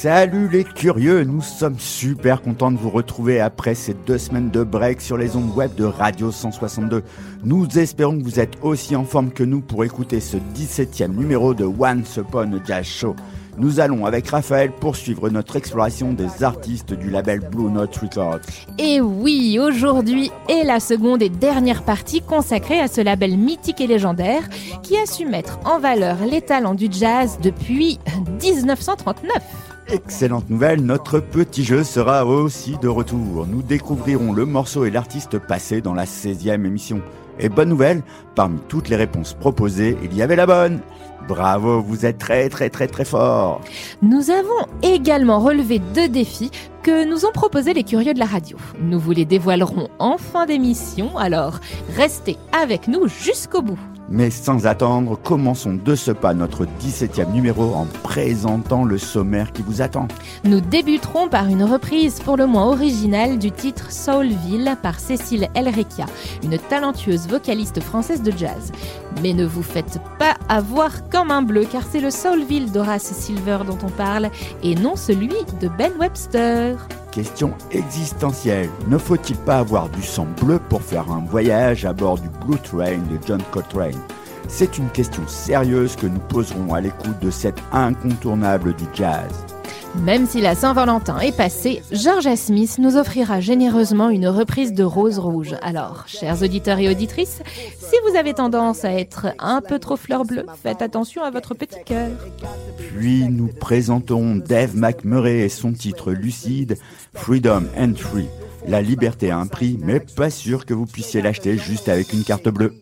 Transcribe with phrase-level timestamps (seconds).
[0.00, 4.62] Salut les curieux, nous sommes super contents de vous retrouver après ces deux semaines de
[4.62, 7.02] break sur les ondes web de Radio 162.
[7.42, 11.52] Nous espérons que vous êtes aussi en forme que nous pour écouter ce 17e numéro
[11.52, 13.16] de Once Upon a Jazz Show.
[13.56, 18.38] Nous allons avec Raphaël poursuivre notre exploration des artistes du label Blue Note Records.
[18.78, 23.88] Et oui, aujourd'hui est la seconde et dernière partie consacrée à ce label mythique et
[23.88, 24.48] légendaire
[24.84, 27.98] qui a su mettre en valeur les talents du jazz depuis
[28.40, 29.67] 1939.
[29.90, 33.46] Excellente nouvelle, notre petit jeu sera aussi de retour.
[33.46, 37.00] Nous découvrirons le morceau et l'artiste passé dans la 16e émission.
[37.38, 38.02] Et bonne nouvelle,
[38.34, 40.80] parmi toutes les réponses proposées, il y avait la bonne.
[41.26, 43.62] Bravo, vous êtes très très très très fort.
[44.02, 46.50] Nous avons également relevé deux défis
[46.82, 48.58] que nous ont proposés les curieux de la radio.
[48.78, 51.60] Nous vous les dévoilerons en fin d'émission, alors
[51.96, 53.80] restez avec nous jusqu'au bout.
[54.10, 59.62] Mais sans attendre, commençons de ce pas notre 17e numéro en présentant le sommaire qui
[59.62, 60.08] vous attend.
[60.44, 66.06] Nous débuterons par une reprise pour le moins originale du titre Soulville par Cécile Elrekia,
[66.42, 68.72] une talentueuse vocaliste française de jazz.
[69.22, 73.58] Mais ne vous faites pas avoir comme un bleu car c'est le Soulville d'Horace Silver
[73.66, 74.30] dont on parle
[74.62, 76.76] et non celui de Ben Webster
[77.18, 78.70] question existentielle.
[78.86, 82.60] Ne faut-il pas avoir du sang bleu pour faire un voyage à bord du Blue
[82.60, 84.00] Train de John Coltrane?
[84.46, 89.57] C'est une question sérieuse que nous poserons à l'écoute de cet incontournable du jazz.
[90.04, 95.18] Même si la Saint-Valentin est passée, Georgia Smith nous offrira généreusement une reprise de Rose
[95.18, 95.54] Rouge.
[95.60, 97.42] Alors, chers auditeurs et auditrices,
[97.78, 101.54] si vous avez tendance à être un peu trop fleur bleue, faites attention à votre
[101.54, 102.10] petit cœur.
[102.78, 106.78] Puis nous présentons Dave McMurray et son titre lucide,
[107.14, 108.28] Freedom and Free.
[108.66, 112.24] La liberté a un prix, mais pas sûr que vous puissiez l'acheter juste avec une
[112.24, 112.74] carte bleue.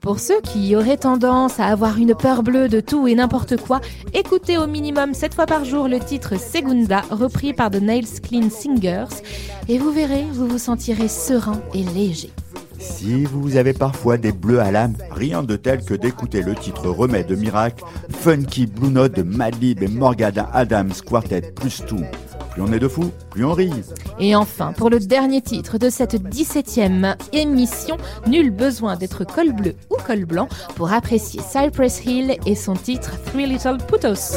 [0.00, 3.80] Pour ceux qui auraient tendance à avoir une peur bleue de tout et n'importe quoi,
[4.12, 8.48] écoutez au minimum 7 fois par jour le titre Segunda, repris par The Nails Clean
[8.50, 9.22] Singers,
[9.68, 12.30] et vous verrez, vous vous sentirez serein et léger.
[12.78, 16.88] Si vous avez parfois des bleus à l'âme, rien de tel que d'écouter le titre
[16.88, 22.04] Remède de Miracle, Funky Blue Note de Madlib et Morgana Adams Quartet plus tout.
[22.54, 23.72] Plus on est de fous, plus on rit.
[24.20, 27.96] Et enfin, pour le dernier titre de cette 17e émission,
[28.28, 33.10] nul besoin d'être col bleu ou col blanc pour apprécier Cypress Hill et son titre
[33.24, 34.36] Three Little Putos.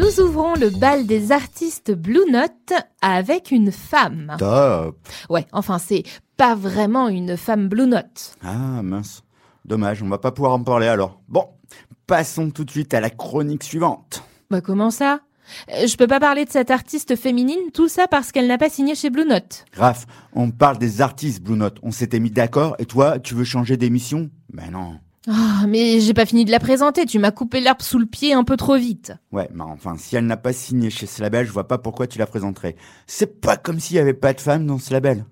[0.00, 2.72] Nous ouvrons le bal des artistes Blue Note
[3.02, 4.34] avec une femme.
[4.38, 4.96] Top.
[5.28, 6.04] Ouais, enfin c'est
[6.38, 8.34] pas vraiment une femme Blue Note.
[8.42, 9.22] Ah mince.
[9.66, 11.20] Dommage, on va pas pouvoir en parler alors.
[11.28, 11.44] Bon,
[12.06, 14.24] passons tout de suite à la chronique suivante.
[14.50, 15.20] Bah comment ça?
[15.70, 18.70] Euh, je peux pas parler de cette artiste féminine, tout ça parce qu'elle n'a pas
[18.70, 19.66] signé chez Blue Note.
[19.76, 21.78] Raph, on parle des artistes Blue Note.
[21.82, 24.30] On s'était mis d'accord et toi, tu veux changer d'émission?
[24.50, 24.98] Ben non.
[25.28, 28.32] Ah, mais j'ai pas fini de la présenter, tu m'as coupé l'herbe sous le pied
[28.32, 29.12] un peu trop vite.
[29.32, 32.06] Ouais, mais enfin, si elle n'a pas signé chez ce label, je vois pas pourquoi
[32.06, 32.74] tu la présenterais.
[33.06, 35.26] C'est pas comme s'il y avait pas de femmes dans ce label.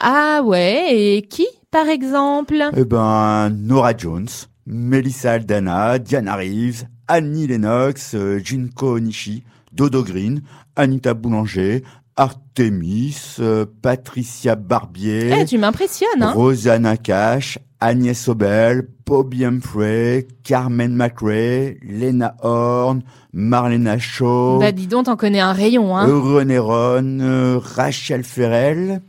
[0.00, 2.70] Ah ouais, et qui, par exemple?
[2.76, 4.28] Eh ben, Nora Jones,
[4.66, 10.42] Melissa Aldana, Diana Reeves, Annie Lennox, euh, Junko Nishi, Dodo Green,
[10.74, 11.84] Anita Boulanger,
[12.16, 15.30] Artemis, euh, Patricia Barbier.
[15.32, 23.02] Eh, tu m'impressionnes, hein Rosanna Cash, Agnès Obel, Bobby Humphrey, Carmen McRae, Lena Horn,
[23.32, 24.58] Marlena Shaw.
[24.58, 29.00] Bah dis donc, t'en connais un rayon, hein René Ron, euh, Rachel Ferrell,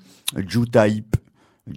[0.47, 1.17] Jutta Hip,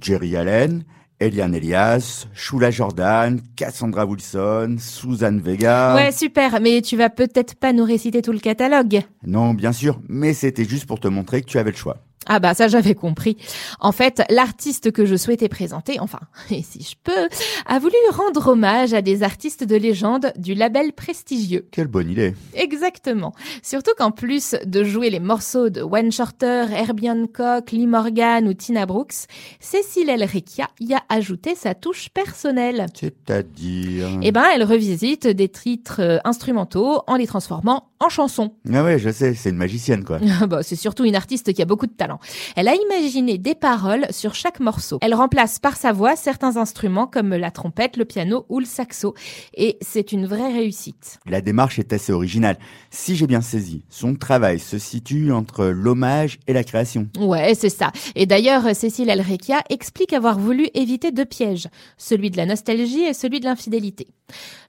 [0.01, 0.85] Jerry Allen,
[1.19, 5.97] Eliane Elias, Shula Jordan, Cassandra Wilson, Suzanne Vega.
[5.97, 9.01] Ouais, super, mais tu vas peut-être pas nous réciter tout le catalogue.
[9.27, 11.97] Non, bien sûr, mais c'était juste pour te montrer que tu avais le choix.
[12.27, 13.37] Ah bah ça j'avais compris.
[13.81, 16.21] En fait, l'artiste que je souhaitais présenter, enfin,
[16.51, 17.29] et si je peux,
[17.67, 21.67] a voulu rendre hommage à des artistes de légende du label prestigieux.
[21.71, 22.35] Quelle bonne idée.
[22.55, 23.35] Exactement.
[23.63, 28.55] Surtout qu'en plus de jouer les morceaux de Wayne Shorter, Herbie Hancock, Lee Morgan ou
[28.55, 29.27] Tina Brooks,
[29.61, 32.87] Cécile Elrekia y a ajouté sa touche personnelle.
[32.95, 38.53] C'est-à-dire Eh ben, elle revisite des titres euh, instrumentaux en les transformant en chanson.
[38.73, 40.19] Ah ouais, je sais, c'est une magicienne quoi.
[40.49, 42.12] bah, c'est surtout une artiste qui a beaucoup de talent.
[42.57, 44.99] Elle a imaginé des paroles sur chaque morceau.
[45.01, 49.15] Elle remplace par sa voix certains instruments comme la trompette, le piano ou le saxo.
[49.55, 51.19] Et c'est une vraie réussite.
[51.27, 52.59] La démarche est assez originale.
[52.91, 57.09] Si j'ai bien saisi, son travail se situe entre l'hommage et la création.
[57.19, 57.93] Ouais, c'est ça.
[58.15, 63.15] Et d'ailleurs, Cécile Elrekia explique avoir voulu éviter deux pièges, celui de la nostalgie et
[63.15, 64.09] celui de l'infidélité.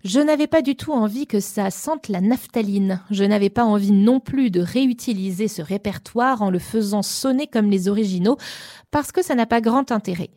[0.04, 3.02] Je n'avais pas du tout envie que ça sente la naphtaline.
[3.10, 7.70] Je n'avais pas envie non plus de réutiliser ce répertoire en le faisant sonner comme
[7.70, 8.38] les originaux,
[8.92, 10.30] parce que ça n'a pas grand intérêt.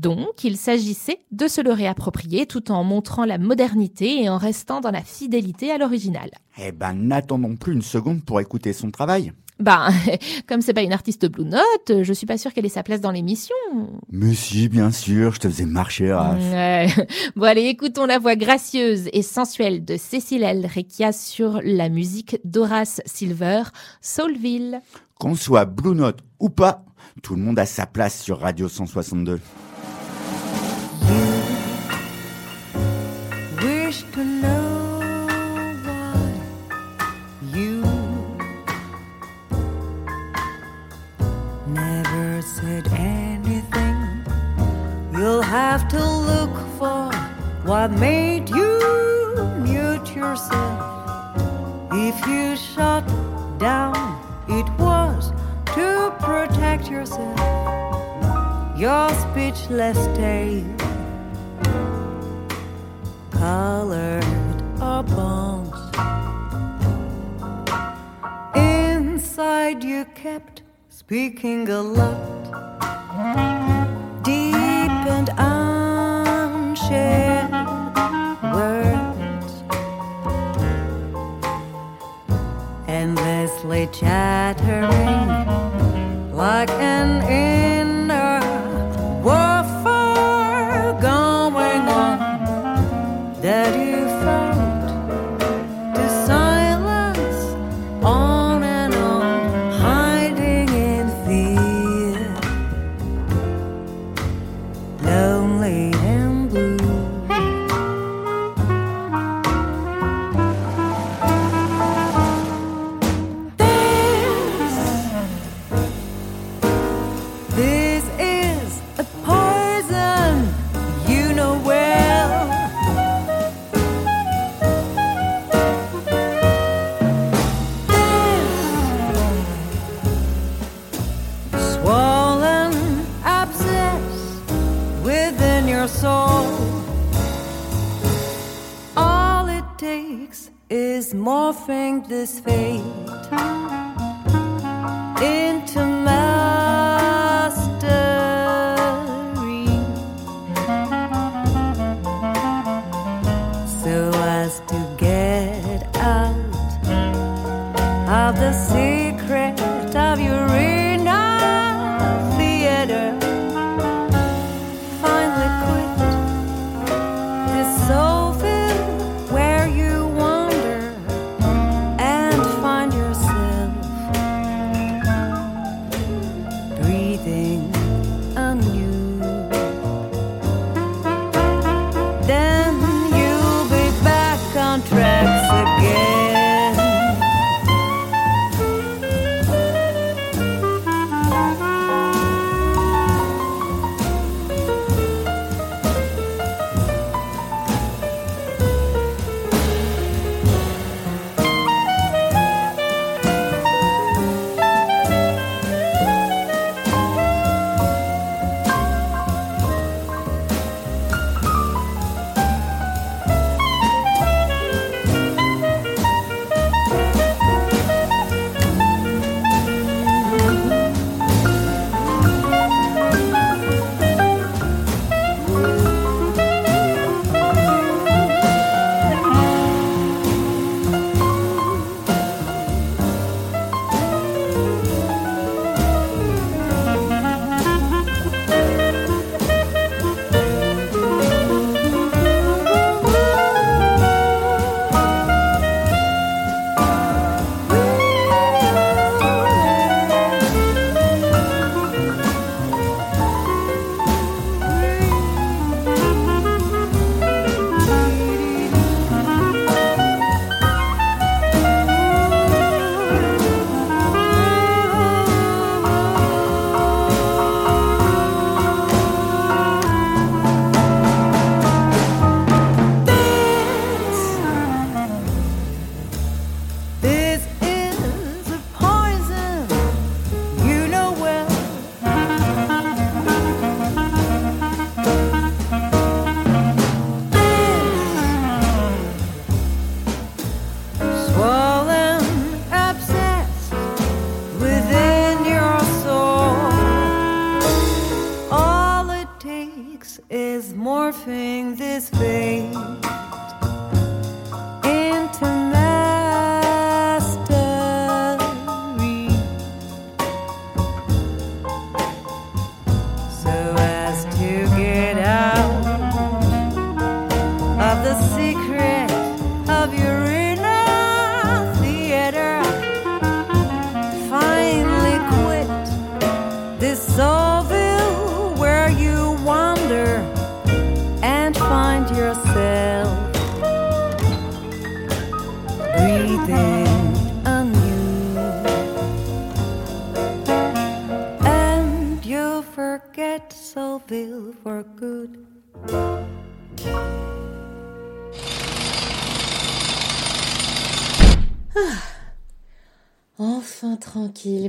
[0.00, 4.80] Donc, il s'agissait de se le réapproprier tout en montrant la modernité et en restant
[4.80, 6.30] dans la fidélité à l'original.
[6.58, 9.32] Eh ben, n'attendons plus une seconde pour écouter son travail.
[9.60, 9.88] Ben,
[10.48, 13.00] comme c'est pas une artiste Blue Note, je suis pas sûre qu'elle ait sa place
[13.00, 13.54] dans l'émission.
[14.10, 16.40] Mais si, bien sûr, je te faisais marcher, Raph.
[16.52, 16.88] Ouais.
[17.36, 23.00] Bon, allez, écoutons la voix gracieuse et sensuelle de Cécile Elrekia sur la musique d'Horace
[23.06, 23.62] Silver,
[24.00, 24.80] Soulville.
[25.18, 26.84] Qu'on soit Blue Note ou pas,
[27.22, 29.40] tout le monde a sa place sur Radio 162.
[33.94, 35.00] wish to know
[37.52, 37.82] you
[41.66, 44.24] never said anything.
[45.12, 47.10] You'll have to look for
[47.64, 48.80] what made you
[49.58, 50.80] mute yourself.
[51.92, 53.06] If you shut
[53.58, 54.13] down,
[54.60, 55.32] it was
[55.74, 57.38] to protect yourself.
[58.78, 60.64] Your speechless tale
[63.30, 64.24] colored
[64.80, 65.80] or bones.
[68.54, 72.44] Inside you kept speaking a lot,
[74.22, 75.28] deep and
[76.16, 77.50] unshared
[78.54, 79.03] words,
[83.92, 84.90] chattering
[86.36, 87.63] like an inner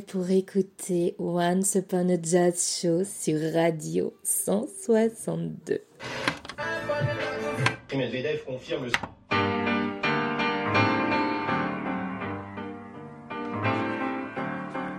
[0.08, 5.82] pour écouter Once Upon a Jazz Show sur Radio 162.
[7.96, 8.92] Medvedev confirme le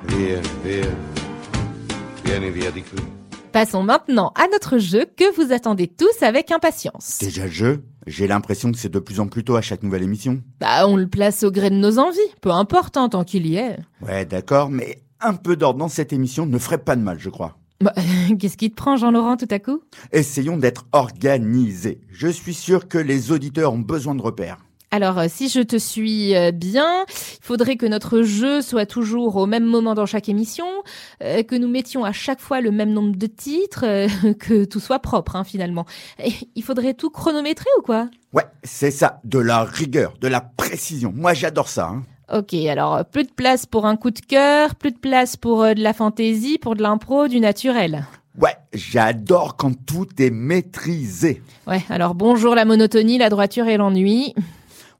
[0.08, 0.86] Via, via.
[2.24, 2.96] Vieni via di qui.
[3.52, 7.18] Passons maintenant à notre jeu que vous attendez tous avec impatience.
[7.20, 7.84] Déjà le jeu?
[8.06, 10.40] J'ai l'impression que c'est de plus en plus tôt à chaque nouvelle émission.
[10.60, 13.56] Bah, on le place au gré de nos envies, peu importe hein, tant qu'il y
[13.56, 13.78] est.
[14.00, 17.30] Ouais, d'accord, mais un peu d'ordre dans cette émission ne ferait pas de mal, je
[17.30, 17.56] crois.
[17.80, 17.92] Bah,
[18.38, 19.80] qu'est-ce qui te prend, Jean-Laurent, tout à coup?
[20.12, 22.00] Essayons d'être organisés.
[22.08, 24.58] Je suis sûr que les auditeurs ont besoin de repères.
[24.90, 29.36] Alors, euh, si je te suis euh, bien, il faudrait que notre jeu soit toujours
[29.36, 30.66] au même moment dans chaque émission,
[31.22, 34.80] euh, que nous mettions à chaque fois le même nombre de titres, euh, que tout
[34.80, 35.86] soit propre, hein, finalement.
[36.22, 38.08] Et il faudrait tout chronométrer ou quoi?
[38.32, 41.12] Ouais, c'est ça, de la rigueur, de la précision.
[41.14, 41.88] Moi, j'adore ça.
[41.88, 42.04] Hein.
[42.32, 45.74] Ok, alors plus de place pour un coup de cœur, plus de place pour euh,
[45.74, 48.04] de la fantaisie, pour de l'impro, du naturel.
[48.40, 51.40] Ouais, j'adore quand tout est maîtrisé.
[51.68, 54.34] Ouais, alors bonjour la monotonie, la droiture et l'ennui.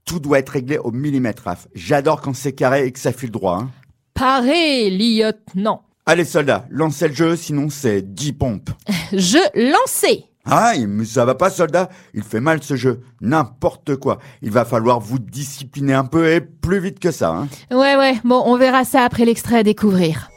[0.07, 1.67] Tout doit être réglé au millimètre, Raph.
[1.75, 3.59] J'adore quand c'est carré et que ça file droit.
[3.61, 3.71] Hein.
[4.15, 5.83] Paré, lieutenant.
[6.07, 8.71] Allez, soldats, lancez le jeu, sinon c'est 10 pompes.
[9.13, 10.25] Je lançais.
[10.45, 11.89] Aïe, mais ça va pas, soldat.
[12.15, 13.01] Il fait mal ce jeu.
[13.21, 14.21] N'importe quoi.
[14.43, 17.31] Il va falloir vous discipliner un peu et plus vite que ça.
[17.31, 17.49] Hein.
[17.73, 20.31] Ouais, ouais, bon, on verra ça après l'extrait à découvrir.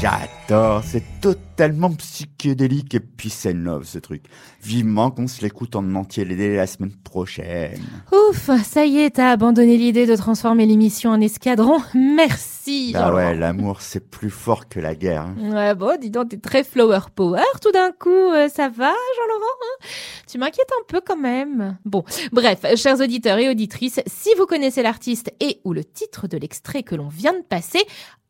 [0.00, 0.82] J'adore.
[0.84, 4.24] C'est totalement psychédélique et peace and love ce truc.
[4.62, 7.82] Vivement qu'on se l'écoute en entier dès la semaine prochaine.
[8.12, 11.78] Ouf, ça y est, t'as abandonné l'idée de transformer l'émission en escadron.
[11.94, 12.92] Merci.
[12.94, 15.22] Ah ouais, l'amour c'est plus fort que la guerre.
[15.22, 15.36] hein.
[15.50, 18.10] Ouais, bon, dis donc, t'es très flower power tout d'un coup.
[18.10, 19.86] Euh, ça va, Jean-Laurent hein?
[20.28, 21.78] Tu m'inquiètes un peu quand même.
[21.86, 26.36] Bon, bref, chers auditeurs et auditrices, si vous connaissez l'artiste et ou le titre de
[26.36, 27.80] l'extrait que l'on vient de passer,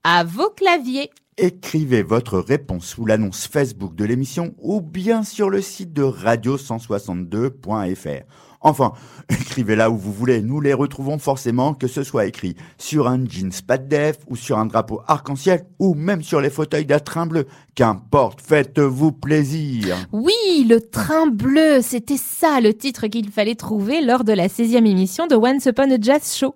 [0.05, 1.11] à vos claviers.
[1.39, 8.25] Écrivez votre réponse sous l'annonce Facebook de l'émission ou bien sur le site de radio162.fr.
[8.67, 8.93] Enfin,
[9.31, 13.25] écrivez là où vous voulez, nous les retrouvons forcément, que ce soit écrit sur un
[13.29, 16.99] jeans pas de def ou sur un drapeau arc-en-ciel ou même sur les fauteuils d'un
[16.99, 17.47] train bleu.
[17.75, 19.97] Qu'importe, faites-vous plaisir.
[20.13, 24.87] Oui, le train bleu, c'était ça le titre qu'il fallait trouver lors de la 16e
[24.87, 26.55] émission de Once Upon a Jazz Show.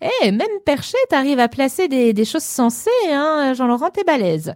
[0.00, 4.54] Eh, même Perchet arrive à placer des, des choses sensées, hein, Jean-Laurent, t'es balèze.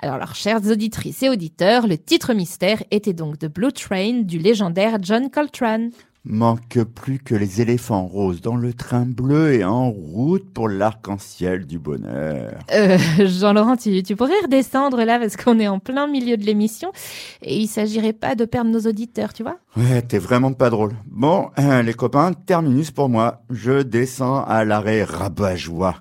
[0.00, 4.38] Alors, alors, chères auditrices et auditeurs, le titre mystère était donc The Blue Train du
[4.38, 5.90] légendaire John Coltrane.
[6.30, 11.64] Manque plus que les éléphants roses dans le train bleu et en route pour l'arc-en-ciel
[11.64, 12.52] du bonheur.
[12.70, 16.92] Euh, Jean-Laurent, tu, tu pourrais redescendre là parce qu'on est en plein milieu de l'émission
[17.40, 19.56] et il s'agirait pas de perdre nos auditeurs, tu vois?
[19.74, 20.92] Ouais, t'es vraiment pas drôle.
[21.06, 23.40] Bon, euh, les copains, terminus pour moi.
[23.48, 25.94] Je descends à l'arrêt Rabat-Joie.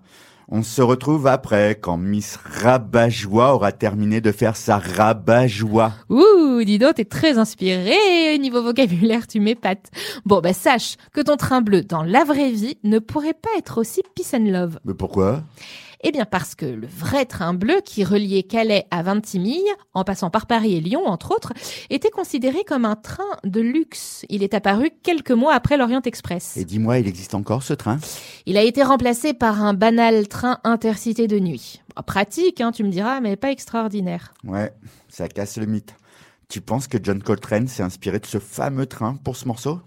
[0.50, 5.92] On se retrouve après, quand Miss Rabat-Joie aura terminé de faire sa Rabat-Joie.
[6.10, 8.38] Ouh, dis donc, t'es très inspiré.
[8.40, 9.92] Niveau vocabulaire, tu m'épates.
[10.26, 13.78] Bon, bah sache que ton train bleu dans la vraie vie ne pourrait pas être
[13.78, 14.80] aussi peace and love.
[14.86, 15.44] Mais pourquoi?
[16.04, 20.30] Eh bien parce que le vrai train bleu qui reliait Calais à Vintimille, en passant
[20.30, 21.54] par Paris et Lyon entre autres,
[21.90, 24.24] était considéré comme un train de luxe.
[24.30, 26.56] Il est apparu quelques mois après l'Orient Express.
[26.56, 27.98] Et dis-moi, il existe encore ce train?
[28.46, 31.82] Il a été remplacé par un banal train intercité de nuit.
[31.96, 34.34] Bah, pratique, hein, tu me diras, mais pas extraordinaire.
[34.44, 34.72] Ouais,
[35.10, 35.96] ça casse le mythe.
[36.48, 39.82] Tu penses que John Coltrane s'est inspiré de ce fameux train pour ce morceau?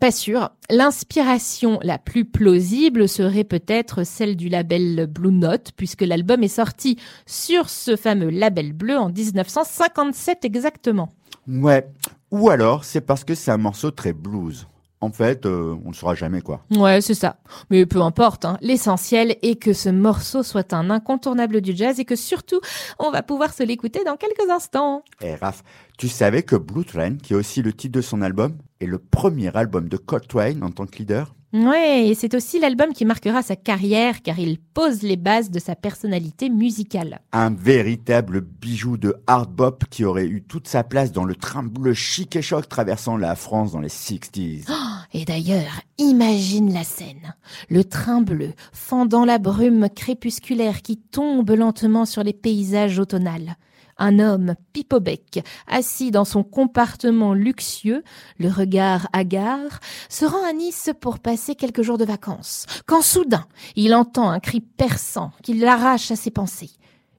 [0.00, 0.50] Pas sûr.
[0.70, 6.98] L'inspiration la plus plausible serait peut-être celle du label Blue Note, puisque l'album est sorti
[7.26, 11.08] sur ce fameux label bleu en 1957 exactement.
[11.48, 11.88] Ouais,
[12.30, 14.66] Ou alors c'est parce que c'est un morceau très blues.
[15.02, 16.64] En fait, euh, on ne saura jamais quoi.
[16.70, 17.36] Ouais, c'est ça.
[17.70, 18.56] Mais peu importe, hein.
[18.62, 22.60] l'essentiel est que ce morceau soit un incontournable du jazz et que surtout,
[22.98, 25.02] on va pouvoir se l'écouter dans quelques instants.
[25.20, 25.62] Eh Raph,
[25.98, 28.98] tu savais que Blue Train, qui est aussi le titre de son album, est le
[28.98, 33.40] premier album de Coltrane en tant que leader Ouais, et c'est aussi l'album qui marquera
[33.40, 37.20] sa carrière car il pose les bases de sa personnalité musicale.
[37.32, 41.62] Un véritable bijou de hard bop qui aurait eu toute sa place dans le train
[41.62, 44.66] bleu chic et choc traversant la France dans les 60s.
[45.14, 47.34] Et d'ailleurs, imagine la scène.
[47.70, 53.56] Le train bleu, fendant la brume crépusculaire qui tombe lentement sur les paysages automnales.
[53.98, 58.02] Un homme, pipe au bec, assis dans son compartiment luxueux,
[58.38, 62.66] le regard hagard, se rend à Nice pour passer quelques jours de vacances.
[62.86, 66.70] Quand soudain, il entend un cri perçant qui l'arrache à ses pensées.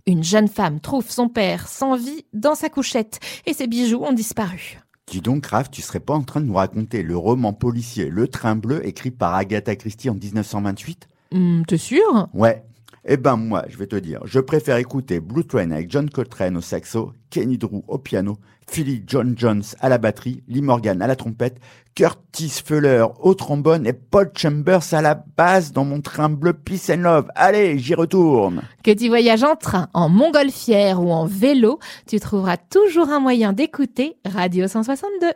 [0.05, 4.13] Une jeune femme trouve son père sans vie dans sa couchette et ses bijoux ont
[4.13, 4.79] disparu.
[5.07, 8.27] Dis donc, Raph, tu serais pas en train de nous raconter le roman policier Le
[8.27, 12.27] Train Bleu écrit par Agatha Christie en 1928 Hum, T'es sûr?
[12.33, 12.63] Ouais.
[13.09, 16.57] Eh ben moi, je vais te dire, je préfère écouter Blue Train avec John Coltrane
[16.57, 18.37] au saxo, Kenny Drew au piano,
[18.69, 21.55] Philly John Jones à la batterie, Lee Morgan à la trompette,
[21.95, 26.89] Curtis Fuller au trombone et Paul Chambers à la basse dans mon train bleu Peace
[26.89, 27.29] and Love.
[27.35, 28.63] Allez, j'y retourne.
[28.83, 33.53] Que tu voyages en train, en montgolfière ou en vélo, tu trouveras toujours un moyen
[33.53, 35.27] d'écouter Radio 162.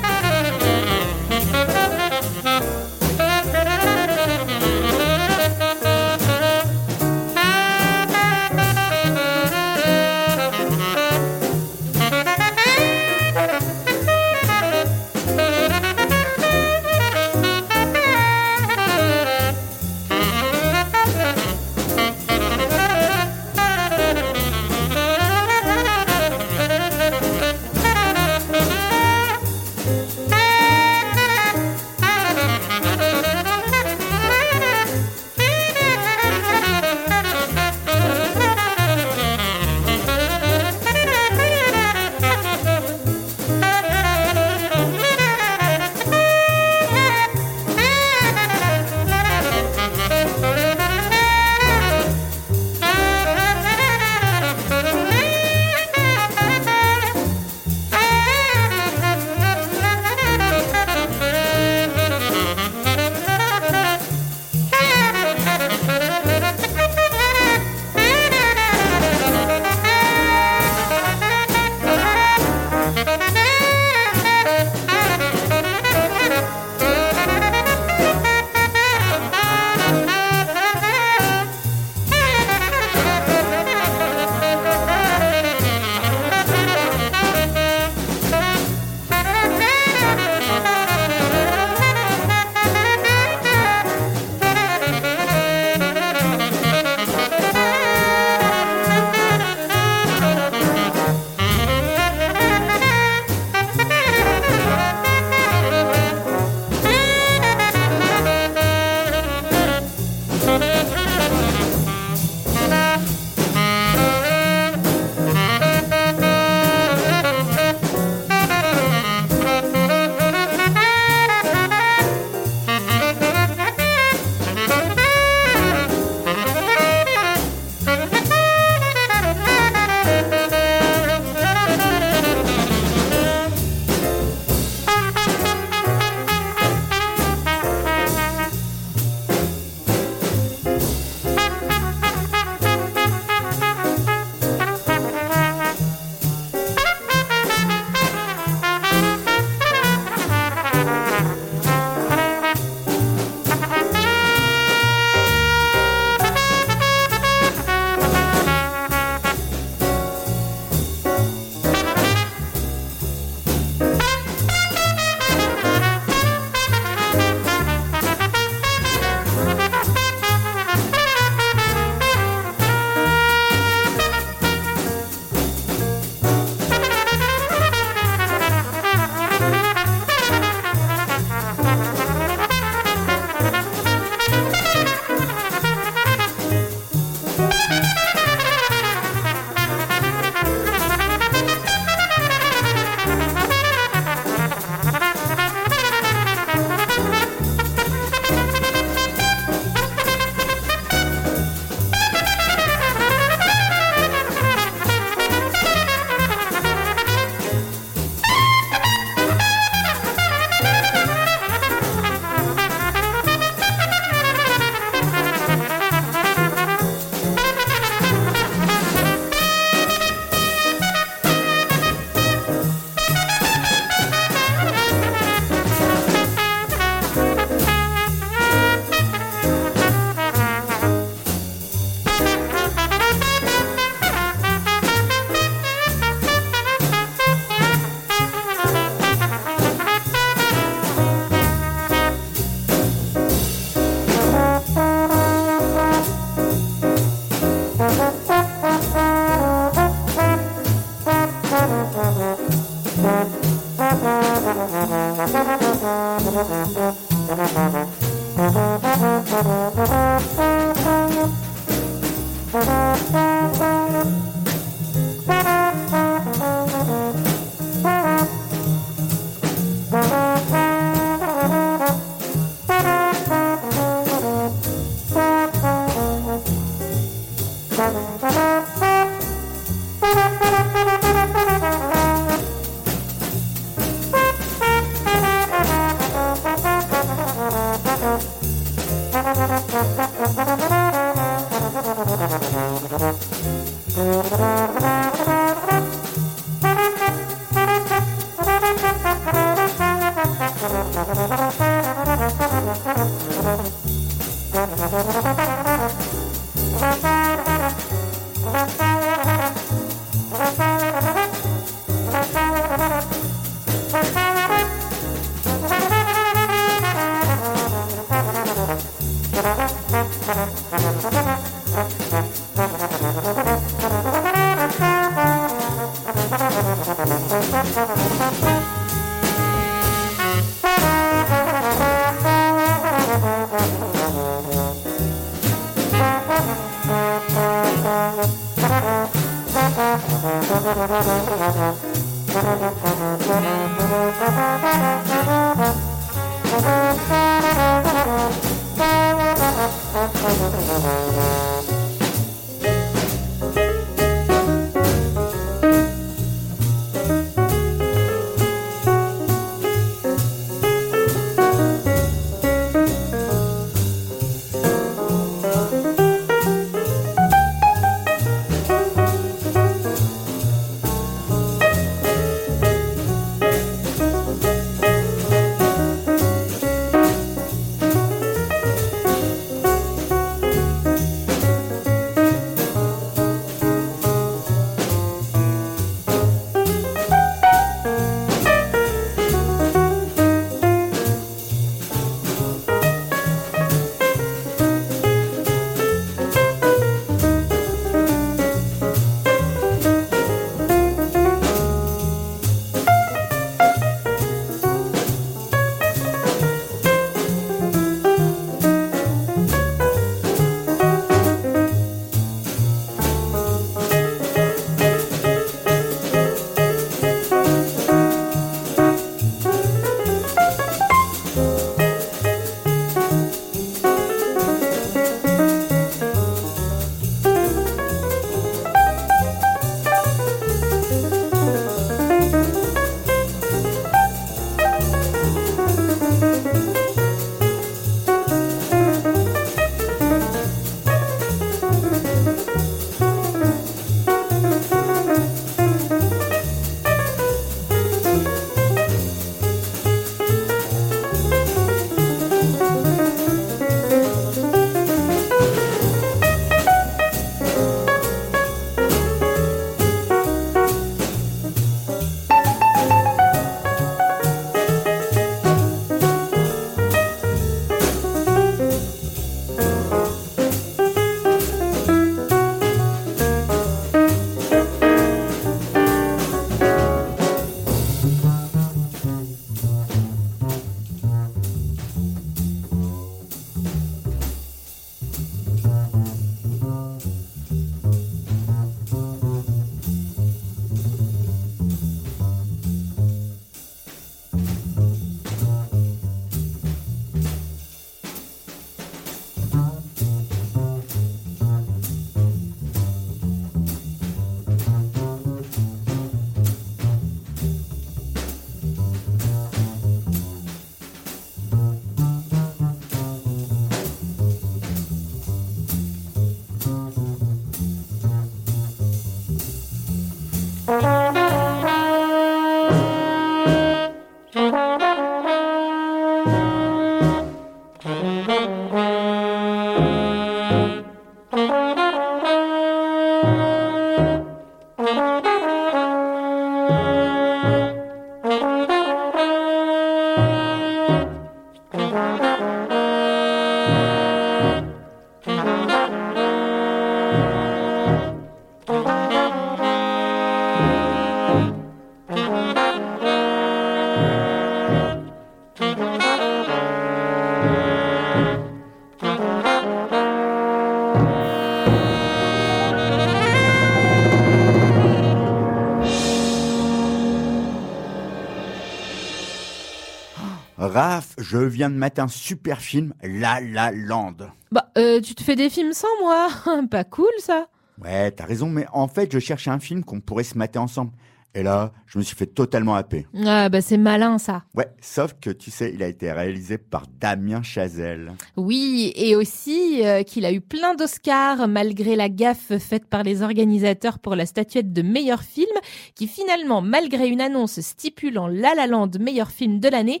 [571.22, 574.16] Je viens de mettre un super film, La La Land.
[574.50, 576.28] Bah, euh, tu te fais des films sans moi?
[576.70, 577.46] Pas cool ça
[577.82, 580.92] Ouais, t'as raison, mais en fait, je cherchais un film qu'on pourrait se mater ensemble.
[581.34, 583.06] Et là, je me suis fait totalement happer.
[583.24, 584.42] Ah bah c'est malin ça.
[584.54, 588.12] Ouais, sauf que tu sais, il a été réalisé par Damien Chazelle.
[588.36, 593.22] Oui, et aussi euh, qu'il a eu plein d'Oscars malgré la gaffe faite par les
[593.22, 595.46] organisateurs pour la statuette de meilleur film,
[595.94, 600.00] qui finalement, malgré une annonce stipulant La La Land meilleur film de l'année,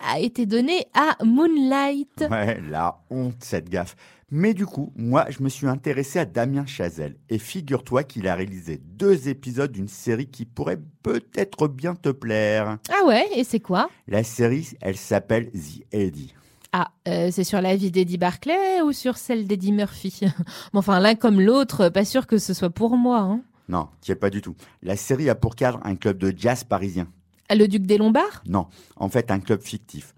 [0.00, 2.24] a été donnée à Moonlight.
[2.30, 3.96] Ouais, la honte, cette gaffe.
[4.30, 7.16] Mais du coup, moi, je me suis intéressé à Damien Chazelle.
[7.30, 12.76] Et figure-toi qu'il a réalisé deux épisodes d'une série qui pourrait peut-être bien te plaire.
[12.90, 13.88] Ah ouais, et c'est quoi?
[14.06, 16.34] La série, elle s'appelle The Eddie.
[16.72, 20.20] Ah, euh, c'est sur la vie d'Eddie Barclay ou sur celle d'Eddie Murphy?
[20.74, 23.20] Bon, Enfin, l'un comme l'autre, pas sûr que ce soit pour moi.
[23.20, 23.40] Hein.
[23.70, 24.54] Non, t'y es pas du tout.
[24.82, 27.08] La série a pour cadre un club de jazz parisien.
[27.48, 28.42] Ah, Le Duc des Lombards?
[28.46, 30.14] Non, en fait, un club fictif.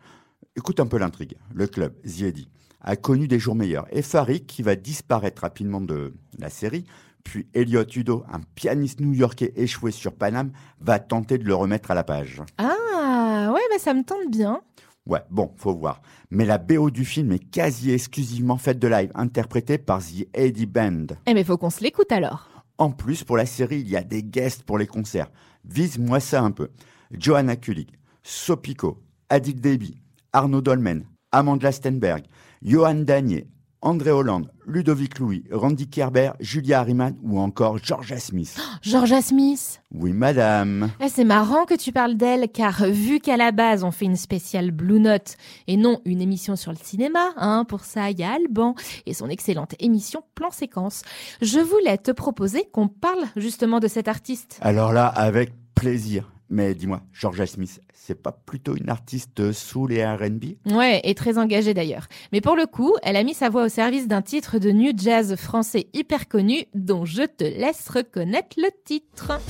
[0.57, 1.37] Écoute un peu l'intrigue.
[1.55, 2.49] Le club, The Eddie,
[2.81, 3.87] a connu des jours meilleurs.
[3.91, 6.85] Et Farid, qui va disparaître rapidement de la série,
[7.25, 11.95] puis Elliot Udo, un pianiste new-yorkais échoué sur Paname, va tenter de le remettre à
[11.95, 12.43] la page.
[12.59, 14.63] Ah, ouais, bah ça me tente bien.
[15.07, 16.03] Ouais, bon, faut voir.
[16.31, 20.67] Mais la BO du film est quasi exclusivement faite de live, interprétée par The Eddie
[20.67, 21.07] Band.
[21.27, 22.65] Eh mais faut qu'on se l'écoute alors.
[22.79, 25.31] En plus, pour la série, il y a des guests pour les concerts.
[25.65, 26.69] Vise-moi ça un peu.
[27.13, 27.91] Johanna Kulig,
[28.23, 30.01] Sopico, Adil Deby,
[30.33, 32.25] Arnaud Dolmen, Amanda Stenberg,
[32.63, 33.47] Johan Danier,
[33.81, 38.61] André Hollande, Ludovic Louis, Randy Kerber, Julia Harriman ou encore Georgia Smith.
[38.83, 39.81] Georgia Smith.
[39.91, 40.91] Oui, madame.
[41.01, 44.17] Eh, c'est marrant que tu parles d'elle, car vu qu'à la base on fait une
[44.17, 45.37] spéciale Blue Note
[45.69, 48.75] et non une émission sur le cinéma, hein, pour ça il y a Alban
[49.07, 51.01] et son excellente émission Plan Séquence,
[51.41, 54.59] je voulais te proposer qu'on parle justement de cet artiste.
[54.61, 56.31] Alors là, avec plaisir.
[56.51, 61.39] Mais dis-moi, Georgia Smith, c'est pas plutôt une artiste soul et R&B Ouais, et très
[61.39, 62.09] engagée d'ailleurs.
[62.33, 64.93] Mais pour le coup, elle a mis sa voix au service d'un titre de new
[64.97, 69.41] jazz français hyper connu dont je te laisse reconnaître le titre.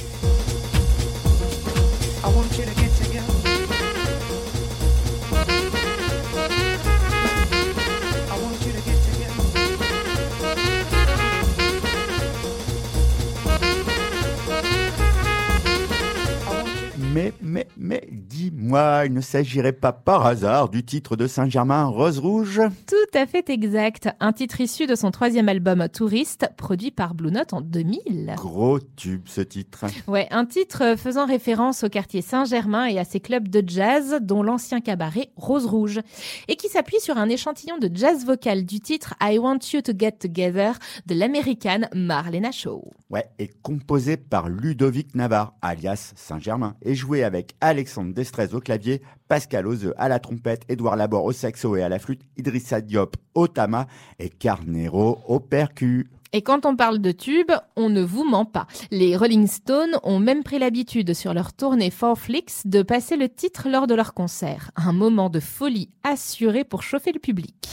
[2.22, 2.79] I want you to
[17.12, 22.20] Mais, mais, mais, dis-moi, il ne s'agirait pas par hasard du titre de Saint-Germain, Rose
[22.20, 22.60] Rouge?
[22.86, 24.08] Tout à fait exact.
[24.20, 28.34] Un titre issu de son troisième album Touriste, produit par Blue Note en 2000.
[28.36, 29.86] Gros tube ce titre.
[30.06, 34.44] Ouais, un titre faisant référence au quartier Saint-Germain et à ses clubs de jazz, dont
[34.44, 35.98] l'ancien cabaret Rose Rouge,
[36.46, 39.92] et qui s'appuie sur un échantillon de jazz vocal du titre I Want You to
[39.98, 40.74] Get Together
[41.06, 42.84] de l'américaine Marlena Shaw.
[43.10, 49.02] Ouais, et composé par Ludovic Navarre, alias Saint-Germain, et joué avec Alexandre Destrez au clavier,
[49.26, 53.16] Pascal Ozeux à la trompette, Édouard Laborde au saxo et à la flûte, Idrissa Diop
[53.34, 53.86] au tama
[54.18, 56.10] et Carnero au percu.
[56.32, 58.66] Et quand on parle de tube, on ne vous ment pas.
[58.92, 63.28] Les Rolling Stones ont même pris l'habitude sur leur tournée Four Flicks de passer le
[63.28, 64.70] titre lors de leur concert.
[64.76, 67.70] Un moment de folie assuré pour chauffer le public.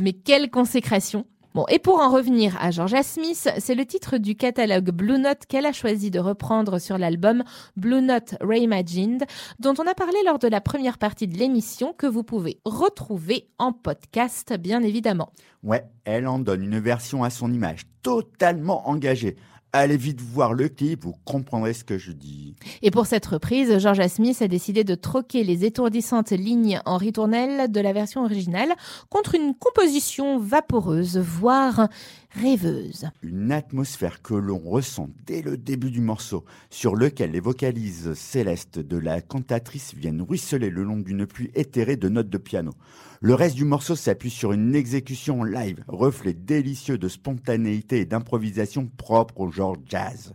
[0.00, 4.36] Mais quelle consécration Bon, et pour en revenir à Georgia Smith, c'est le titre du
[4.36, 7.42] catalogue Blue Note qu'elle a choisi de reprendre sur l'album
[7.76, 9.24] Blue Note Reimagined,
[9.58, 13.48] dont on a parlé lors de la première partie de l'émission que vous pouvez retrouver
[13.58, 15.32] en podcast, bien évidemment.
[15.64, 19.36] Ouais, elle en donne une version à son image, totalement engagée.
[19.74, 22.54] Allez vite voir le clip, vous comprendrez ce que je dis.
[22.80, 27.70] Et pour cette reprise, Georgia Smith a décidé de troquer les étourdissantes lignes en ritournelle
[27.70, 28.74] de la version originale
[29.10, 31.88] contre une composition vaporeuse, voire
[32.30, 33.06] rêveuse.
[33.22, 38.78] Une atmosphère que l'on ressent dès le début du morceau, sur lequel les vocalises célestes
[38.78, 42.72] de la cantatrice viennent ruisseler le long d'une pluie éthérée de notes de piano.
[43.20, 48.86] Le reste du morceau s'appuie sur une exécution live, reflet délicieux de spontanéité et d'improvisation
[48.96, 50.34] propre au genre jazz,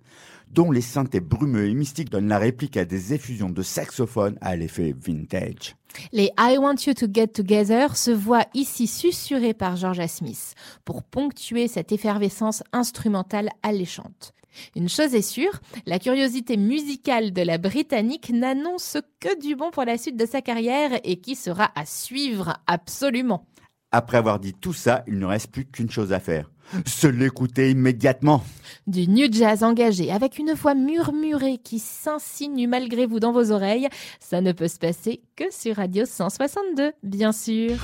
[0.54, 4.56] dont les synthés brumeux et mystiques donnent la réplique à des effusions de saxophone à
[4.56, 5.76] l'effet vintage.
[6.12, 11.04] Les I Want You to Get Together se voient ici susurrés par Georgia Smith pour
[11.04, 14.34] ponctuer cette effervescence instrumentale alléchante.
[14.76, 19.84] Une chose est sûre, la curiosité musicale de la Britannique n'annonce que du bon pour
[19.84, 23.48] la suite de sa carrière et qui sera à suivre absolument.
[23.96, 26.50] Après avoir dit tout ça, il ne reste plus qu'une chose à faire.
[26.88, 28.44] Se l'écouter immédiatement.
[28.88, 33.88] Du new jazz engagé avec une voix murmurée qui s'insinue malgré vous dans vos oreilles,
[34.20, 37.78] ça ne peut se passer que sur Radio 162, bien sûr.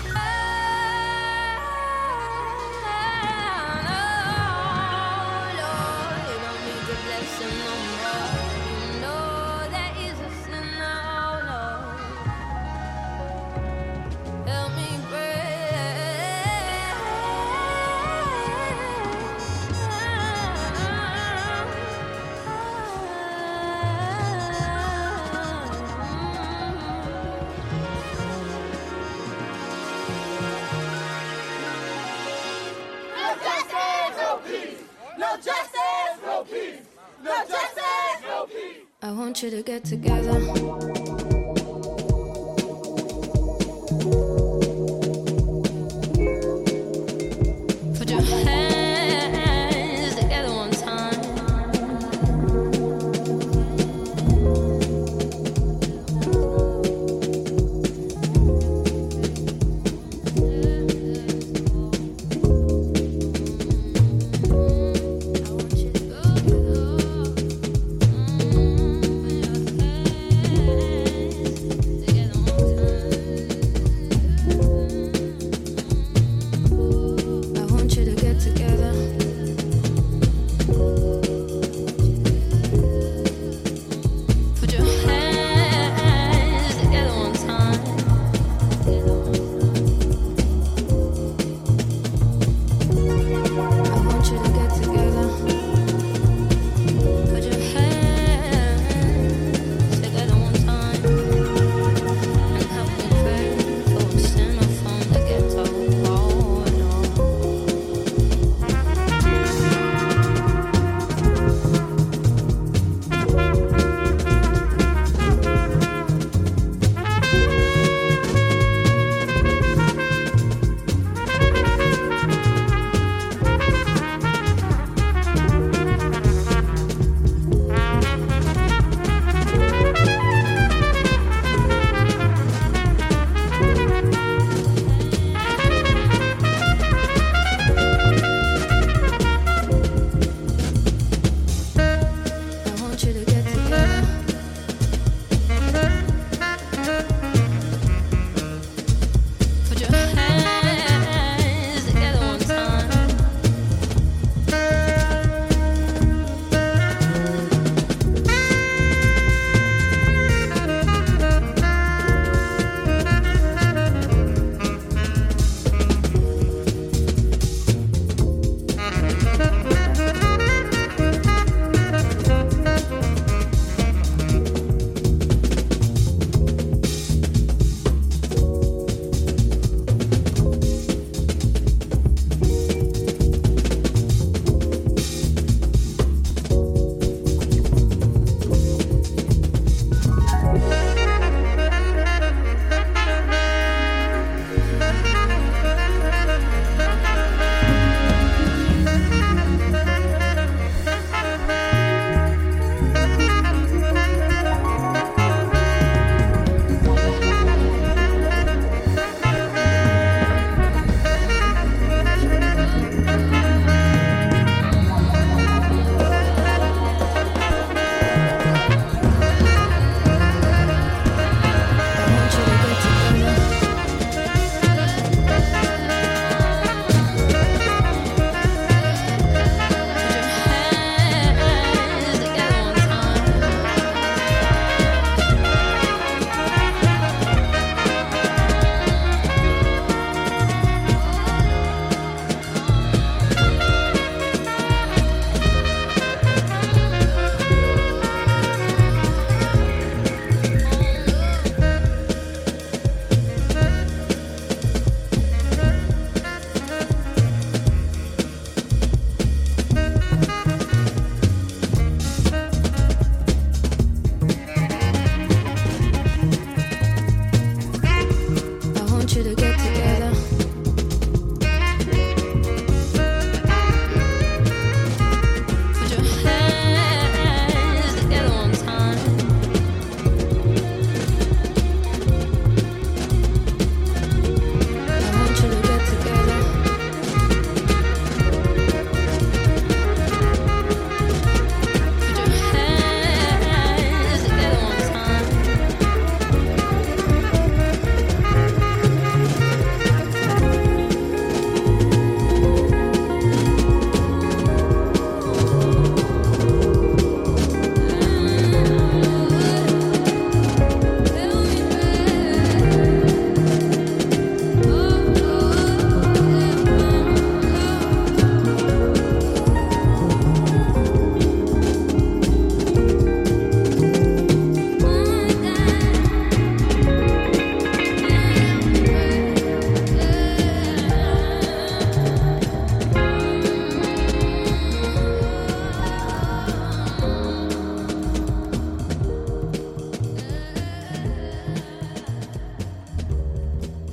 [39.29, 41.08] Want you to get together.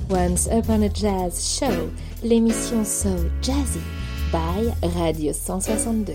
[0.09, 1.89] Once Upon a Jazz Show,
[2.23, 3.09] l'émission So
[3.41, 3.81] Jazzy
[4.31, 6.13] by Radio 162.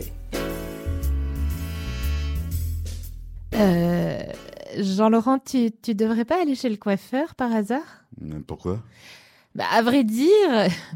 [3.55, 4.23] Euh,
[4.79, 8.05] Jean-Laurent, tu, tu devrais pas aller chez le coiffeur par hasard?
[8.23, 8.81] Euh, Pourquoi?
[9.55, 10.29] Bah, à vrai dire,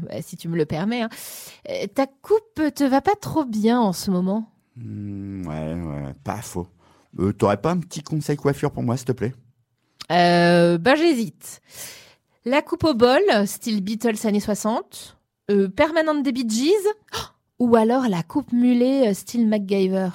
[0.01, 1.09] bah, si tu me le permets, hein,
[1.69, 4.49] euh, ta coupe te va pas trop bien en ce moment?
[4.75, 6.67] Hmm, Ouais, ouais, pas faux.
[7.19, 9.33] Euh, T'aurais pas un petit conseil coiffure pour moi, s'il te plaît?
[10.11, 11.61] Euh, bah, j'hésite.
[12.49, 15.17] La coupe au bol, style Beatles années 60,
[15.51, 16.71] euh, permanente des Bee Gees,
[17.59, 20.07] ou alors la coupe mulet, euh, style MacGyver.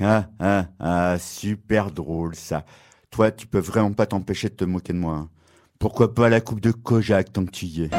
[0.00, 2.64] Ah, ah, ah, super drôle ça.
[3.12, 5.14] Toi, tu peux vraiment pas t'empêcher de te moquer de moi.
[5.14, 5.28] hein.
[5.78, 7.90] Pourquoi pas la coupe de Kojak tant que tu y es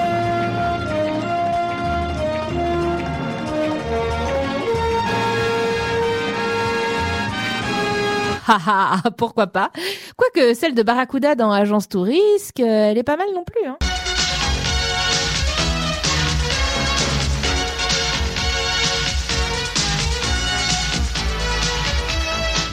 [9.18, 9.72] pourquoi pas
[10.18, 13.68] Quoique celle de Barracuda dans Agence Tourisque, euh, elle est pas mal non plus.
[13.68, 13.78] Hein.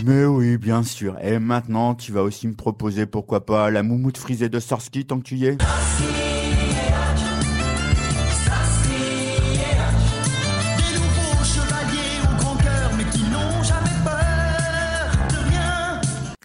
[0.04, 1.16] Mais oui, bien sûr.
[1.22, 5.18] Et maintenant, tu vas aussi me proposer, pourquoi pas, la moumoute frisée de Starsky tant
[5.18, 5.58] que tu y es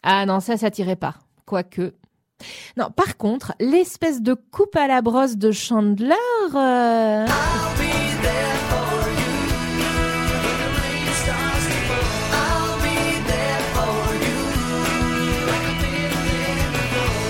[0.10, 1.16] Ah non, ça, ça tirait pas.
[1.46, 1.94] Quoique.
[2.78, 6.14] Non, par contre, l'espèce de coupe à la brosse de Chandler...
[6.56, 7.26] euh,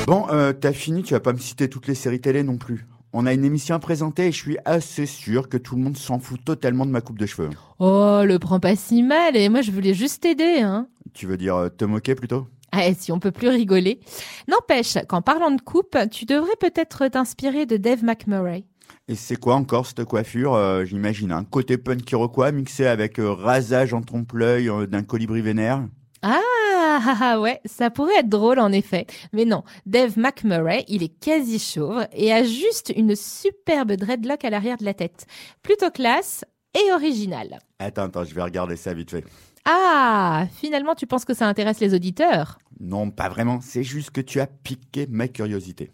[0.05, 2.85] Bon, euh, t'as fini, tu vas pas me citer toutes les séries télé non plus.
[3.11, 5.97] On a une émission à présenter et je suis assez sûr que tout le monde
[5.97, 7.49] s'en fout totalement de ma coupe de cheveux.
[7.79, 10.87] Oh, le prends pas si mal, et moi je voulais juste t'aider, hein.
[11.13, 12.45] Tu veux dire euh, te moquer plutôt?
[12.71, 13.99] Ah, si on peut plus rigoler.
[14.47, 18.65] N'empêche, qu'en parlant de coupe, tu devrais peut-être t'inspirer de Dave McMurray.
[19.07, 23.31] Et c'est quoi encore cette coiffure Euh, J'imagine un côté punk iroquois mixé avec euh,
[23.31, 25.87] rasage en trompe-l'œil euh, d'un colibri vénère?
[26.21, 26.41] Ah,
[26.75, 29.05] ah, ah, ouais, ça pourrait être drôle en effet.
[29.31, 34.49] Mais non, Dave McMurray, il est quasi chauve et a juste une superbe dreadlock à
[34.49, 35.25] l'arrière de la tête.
[35.63, 36.43] Plutôt classe
[36.75, 37.59] et original.
[37.79, 39.23] Attends, attends, je vais regarder ça vite fait.
[39.65, 42.59] Ah, finalement tu penses que ça intéresse les auditeurs?
[42.79, 45.91] Non, pas vraiment, c'est juste que tu as piqué ma curiosité.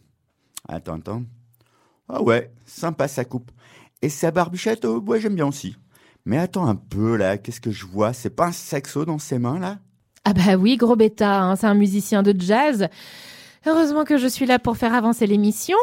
[0.67, 1.23] Attends, attends.
[2.09, 3.51] Ah ouais, sympa sa coupe.
[4.01, 5.75] Et sa barbichette, oh, ouais, j'aime bien aussi.
[6.25, 8.13] Mais attends un peu là, qu'est-ce que je vois?
[8.13, 9.79] C'est pas un saxo dans ses mains là?
[10.25, 12.87] Ah bah oui, gros bêta, hein, c'est un musicien de jazz.
[13.65, 15.77] Heureusement que je suis là pour faire avancer l'émission.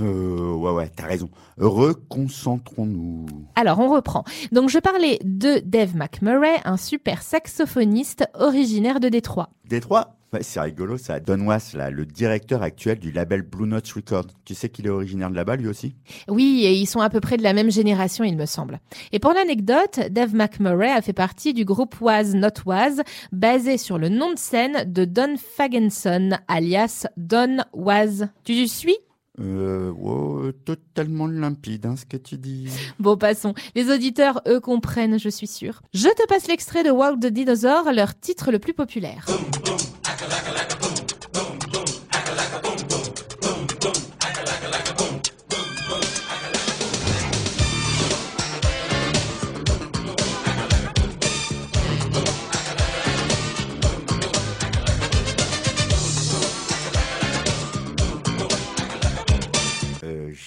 [0.00, 1.28] Euh, ouais, ouais, t'as raison.
[1.58, 3.26] Reconcentrons-nous.
[3.56, 4.24] Alors, on reprend.
[4.52, 9.50] Donc, je parlais de Dave McMurray, un super saxophoniste originaire de Détroit.
[9.68, 10.16] Détroit?
[10.32, 11.18] Ouais, c'est rigolo ça.
[11.18, 14.28] Don Was, là, le directeur actuel du label Blue Note Records.
[14.44, 15.96] Tu sais qu'il est originaire de là-bas lui aussi?
[16.28, 18.78] Oui, et ils sont à peu près de la même génération, il me semble.
[19.10, 23.98] Et pour l'anecdote, Dave McMurray a fait partie du groupe Was Not Was, basé sur
[23.98, 28.26] le nom de scène de Don Fagenson, alias Don Was.
[28.44, 28.96] Tu suis?
[29.38, 32.68] Euh, wow, totalement limpide, hein, ce que tu dis.
[32.98, 33.54] Bon, passons.
[33.74, 35.82] Les auditeurs, eux, comprennent, je suis sûre.
[35.94, 39.26] Je te passe l'extrait de Walk the Dinosaur, leur titre le plus populaire.
[39.28, 40.89] Euh,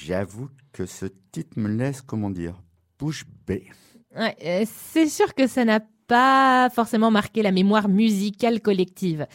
[0.06, 2.62] J'avoue que ce titre me laisse, comment dire,
[2.99, 3.70] bouche bée.
[4.14, 9.26] Ouais, euh, c'est sûr que ça n'a pas forcément marqué la mémoire musicale collective.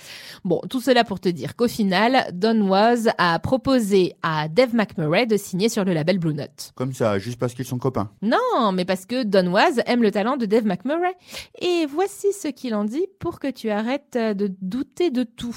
[0.45, 5.25] Bon, tout cela pour te dire qu'au final, Don Was a proposé à Dave McMurray
[5.25, 6.73] de signer sur le label Blue Note.
[6.75, 8.11] Comme ça, juste parce qu'ils sont copains.
[8.21, 11.15] Non, mais parce que Don Was aime le talent de Dave McMurray.
[11.63, 15.57] Et voici ce qu'il en dit pour que tu arrêtes de douter de tout.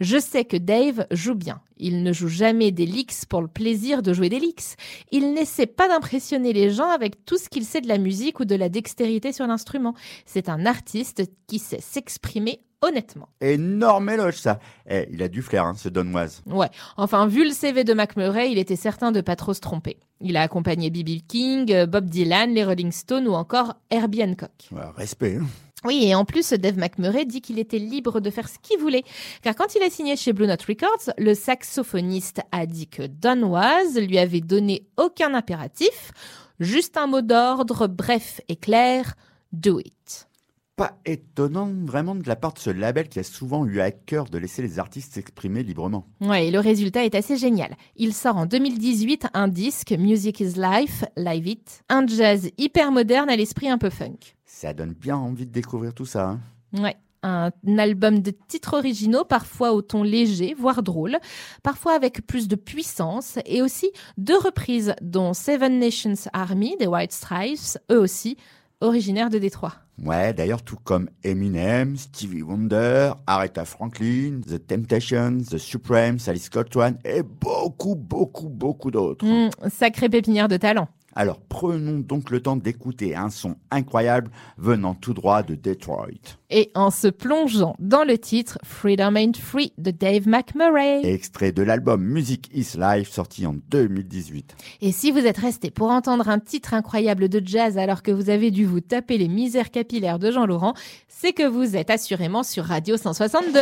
[0.00, 1.60] Je sais que Dave joue bien.
[1.78, 4.76] Il ne joue jamais des licks pour le plaisir de jouer des licks.
[5.12, 8.44] Il n'essaie pas d'impressionner les gens avec tout ce qu'il sait de la musique ou
[8.44, 9.94] de la dextérité sur l'instrument.
[10.24, 13.28] C'est un artiste qui sait s'exprimer honnêtement.
[13.40, 14.58] Énorme éloge, ça.
[14.88, 16.42] Eh, il a du flair, hein, ce Don Was.
[16.46, 19.96] Ouais, enfin, vu le CV de McMurray, il était certain de pas trop se tromper.
[20.20, 21.26] Il a accompagné B.B.
[21.26, 24.68] King, euh, Bob Dylan, les Rolling Stones ou encore Herbie Hancock.
[24.72, 25.36] Ouais, respect.
[25.40, 25.46] hein.
[25.86, 29.04] Oui, et en plus, Dave McMurray dit qu'il était libre de faire ce qu'il voulait.
[29.42, 33.44] Car quand il a signé chez Blue Note Records, le saxophoniste a dit que Don
[33.44, 36.10] Was lui avait donné aucun impératif,
[36.58, 39.14] juste un mot d'ordre bref et clair,
[39.52, 40.28] do it.
[40.76, 44.26] Pas étonnant vraiment de la part de ce label qui a souvent eu à cœur
[44.26, 46.06] de laisser les artistes s'exprimer librement.
[46.20, 47.74] Ouais, et le résultat est assez génial.
[47.96, 53.30] Il sort en 2018 un disque, Music is Life, Live It, un jazz hyper moderne
[53.30, 54.18] à l'esprit un peu funk.
[54.44, 56.28] Ça donne bien envie de découvrir tout ça.
[56.28, 56.40] hein.
[56.74, 56.96] Ouais.
[57.22, 61.16] Un album de titres originaux, parfois au ton léger, voire drôle,
[61.64, 67.10] parfois avec plus de puissance, et aussi deux reprises, dont Seven Nations Army des White
[67.10, 68.36] Stripes, eux aussi
[68.80, 69.74] originaires de Détroit.
[70.04, 76.74] Ouais, d'ailleurs, tout comme Eminem, Stevie Wonder, Aretha Franklin, The Temptations, The Supremes, Alice Scott
[76.76, 79.24] One et beaucoup, beaucoup, beaucoup d'autres.
[79.24, 80.88] Hmm, sacré pépinière de talent.
[81.18, 86.36] Alors, prenons donc le temps d'écouter un son incroyable venant tout droit de Detroit.
[86.50, 91.00] Et en se plongeant dans le titre Freedom Ain't Free de Dave McMurray.
[91.06, 94.56] Extrait de l'album Music is Life sorti en 2018.
[94.82, 98.28] Et si vous êtes resté pour entendre un titre incroyable de jazz alors que vous
[98.28, 100.74] avez dû vous taper les misères capillaires de Jean Laurent,
[101.08, 103.60] c'est que vous êtes assurément sur Radio 162.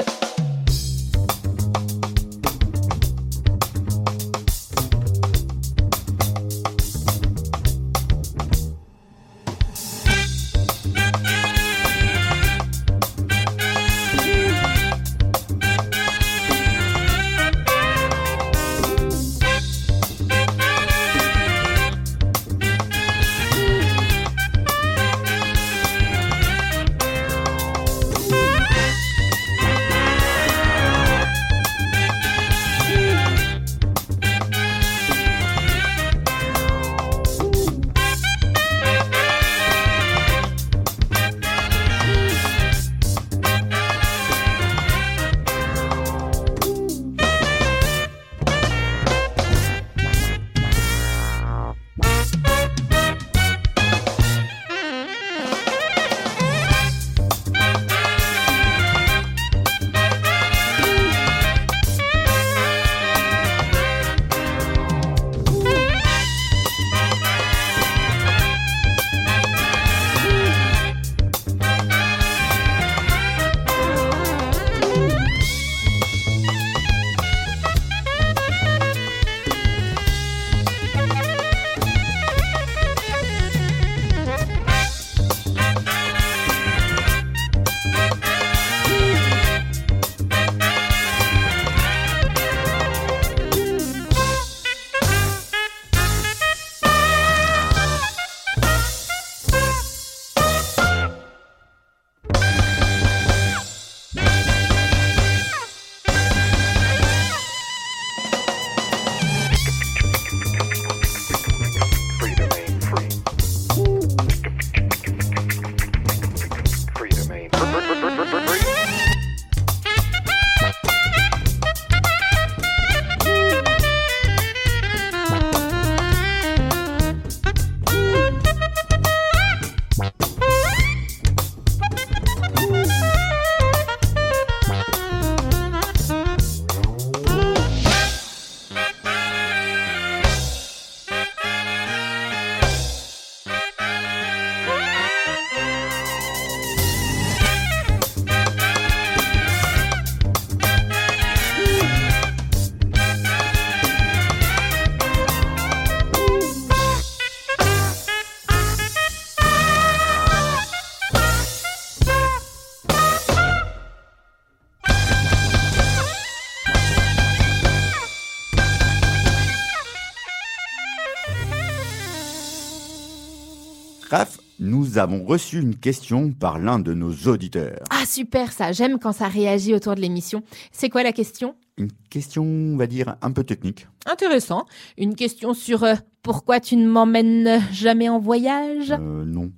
[174.94, 177.80] Nous avons reçu une question par l'un de nos auditeurs.
[177.90, 180.44] Ah super ça, j'aime quand ça réagit autour de l'émission.
[180.70, 181.56] C'est quoi la question?
[181.78, 183.88] Une question, on va dire, un peu technique.
[184.06, 184.66] Intéressant.
[184.96, 188.92] Une question sur euh, pourquoi tu ne m'emmènes jamais en voyage?
[188.92, 189.50] Euh, non.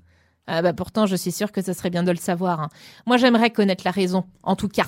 [0.47, 2.61] Ah bah pourtant je suis sûre que ce serait bien de le savoir.
[2.61, 2.69] hein.
[3.05, 4.87] Moi j'aimerais connaître la raison, en tout cas.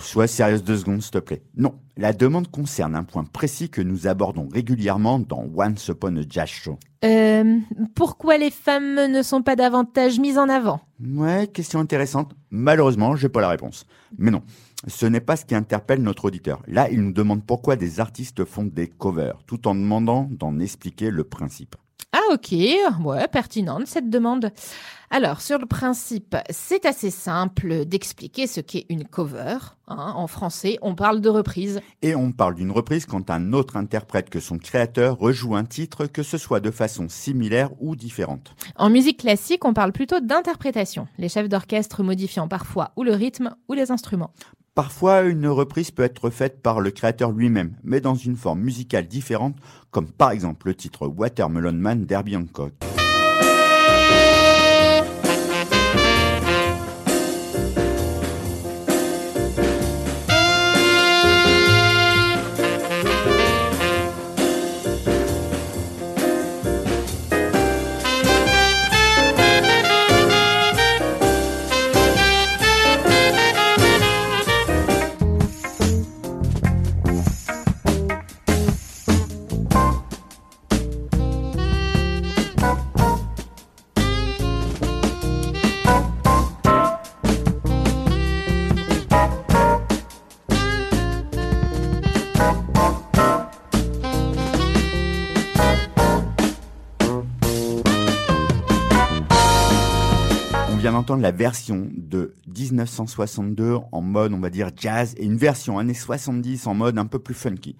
[0.00, 1.42] Sois sérieuse deux secondes, s'il te plaît.
[1.56, 6.22] Non, la demande concerne un point précis que nous abordons régulièrement dans Once Upon a
[6.28, 6.78] Jazz Show.
[7.04, 7.58] Euh,
[7.94, 10.80] pourquoi les femmes ne sont pas davantage mises en avant?
[11.04, 12.34] Ouais, question intéressante.
[12.50, 13.86] Malheureusement, j'ai pas la réponse.
[14.18, 14.42] Mais non,
[14.86, 16.62] ce n'est pas ce qui interpelle notre auditeur.
[16.66, 21.10] Là, il nous demande pourquoi des artistes font des covers, tout en demandant d'en expliquer
[21.10, 21.76] le principe.
[22.12, 22.52] Ah ok,
[23.04, 24.50] ouais, pertinente cette demande.
[25.12, 29.56] Alors, sur le principe, c'est assez simple d'expliquer ce qu'est une cover.
[29.88, 30.12] hein.
[30.14, 31.80] En français, on parle de reprise.
[32.02, 36.06] Et on parle d'une reprise quand un autre interprète que son créateur rejoue un titre,
[36.06, 38.54] que ce soit de façon similaire ou différente.
[38.76, 43.56] En musique classique, on parle plutôt d'interprétation, les chefs d'orchestre modifiant parfois ou le rythme
[43.68, 44.32] ou les instruments.
[44.80, 49.06] Parfois, une reprise peut être faite par le créateur lui-même, mais dans une forme musicale
[49.06, 49.56] différente,
[49.90, 52.72] comme par exemple le titre Watermelon Man d'Herbie Hancock.
[101.40, 106.74] Version de 1962 en mode, on va dire, jazz, et une version années 70 en
[106.74, 107.76] mode un peu plus funky,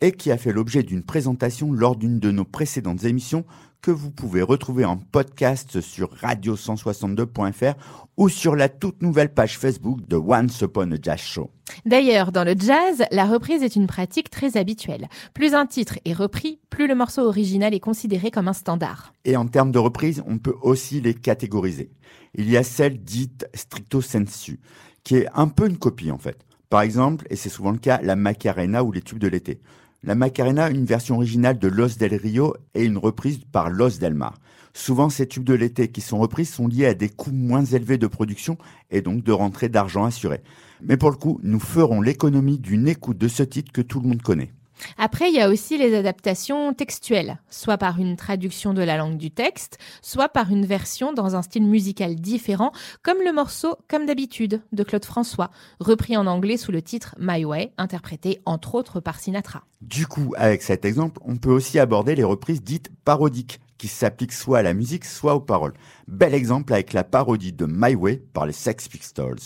[0.00, 3.44] et qui a fait l'objet d'une présentation lors d'une de nos précédentes émissions
[3.82, 7.74] que vous pouvez retrouver en podcast sur radio162.fr
[8.16, 11.50] ou sur la toute nouvelle page Facebook de Once Upon a Jazz Show.
[11.84, 15.08] D'ailleurs, dans le jazz, la reprise est une pratique très habituelle.
[15.34, 19.12] Plus un titre est repris, plus le morceau original est considéré comme un standard.
[19.24, 21.90] Et en termes de reprise, on peut aussi les catégoriser.
[22.34, 24.60] Il y a celle dite stricto sensu,
[25.02, 26.38] qui est un peu une copie en fait.
[26.70, 29.60] Par exemple, et c'est souvent le cas, la Macarena ou les tubes de l'été.
[30.04, 34.14] La Macarena, une version originale de Los del Rio et une reprise par Los del
[34.14, 34.34] Mar.
[34.74, 37.98] Souvent, ces tubes de l'été qui sont reprises sont liés à des coûts moins élevés
[37.98, 38.58] de production
[38.90, 40.42] et donc de rentrée d'argent assurée.
[40.82, 44.08] Mais pour le coup, nous ferons l'économie d'une écoute de ce titre que tout le
[44.08, 44.50] monde connaît.
[44.98, 49.16] Après, il y a aussi les adaptations textuelles, soit par une traduction de la langue
[49.16, 52.72] du texte, soit par une version dans un style musical différent,
[53.02, 57.44] comme le morceau Comme d'habitude de Claude François, repris en anglais sous le titre My
[57.44, 59.62] Way, interprété entre autres par Sinatra.
[59.80, 64.32] Du coup, avec cet exemple, on peut aussi aborder les reprises dites parodiques, qui s'appliquent
[64.32, 65.74] soit à la musique, soit aux paroles.
[66.06, 69.40] Bel exemple avec la parodie de My Way par les Sex Pistols.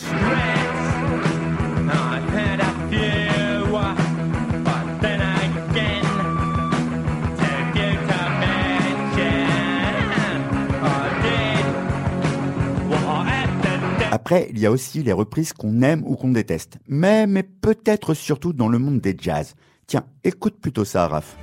[14.27, 16.79] Après, il y a aussi les reprises qu'on aime ou qu'on déteste.
[16.89, 19.55] Mais, peut-être surtout dans le monde des jazz.
[19.87, 21.37] Tiens, écoute plutôt ça, Raph.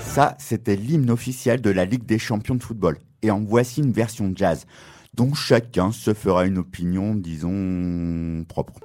[0.00, 2.98] Ça, c'était l'hymne officiel de la Ligue des champions de football.
[3.22, 4.66] Et en voici une version jazz,
[5.14, 8.80] dont chacun se fera une opinion, disons, propre.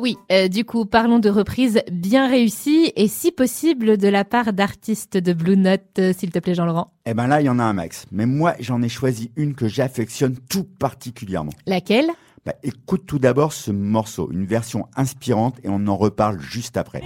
[0.00, 4.54] Oui, euh, du coup, parlons de reprises bien réussies et si possible de la part
[4.54, 6.90] d'artistes de Blue Note, euh, s'il te plaît Jean-Laurent.
[7.04, 8.06] Eh ben là, il y en a un max.
[8.10, 11.52] Mais moi, j'en ai choisi une que j'affectionne tout particulièrement.
[11.66, 12.08] Laquelle?
[12.46, 17.02] Bah, écoute tout d'abord ce morceau, une version inspirante, et on en reparle juste après.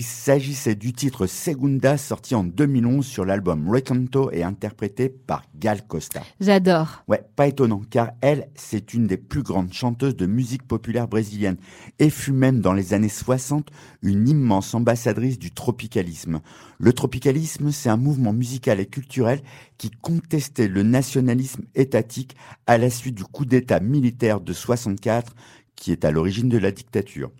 [0.00, 5.86] Il s'agissait du titre Segunda, sorti en 2011 sur l'album Recanto et interprété par Gal
[5.86, 6.22] Costa.
[6.40, 7.04] J'adore.
[7.06, 11.58] Ouais, pas étonnant, car elle, c'est une des plus grandes chanteuses de musique populaire brésilienne
[11.98, 13.68] et fut même dans les années 60
[14.00, 16.40] une immense ambassadrice du tropicalisme.
[16.78, 19.42] Le tropicalisme, c'est un mouvement musical et culturel
[19.76, 22.36] qui contestait le nationalisme étatique
[22.66, 25.34] à la suite du coup d'État militaire de 64
[25.76, 27.30] qui est à l'origine de la dictature.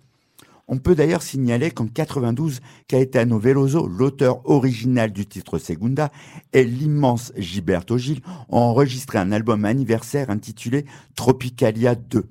[0.73, 6.09] On peut d'ailleurs signaler qu'en 92, Caetano Veloso, l'auteur original du titre Segunda,
[6.53, 12.23] et l'immense Gilberto Gil ont enregistré un album anniversaire intitulé Tropicalia 2.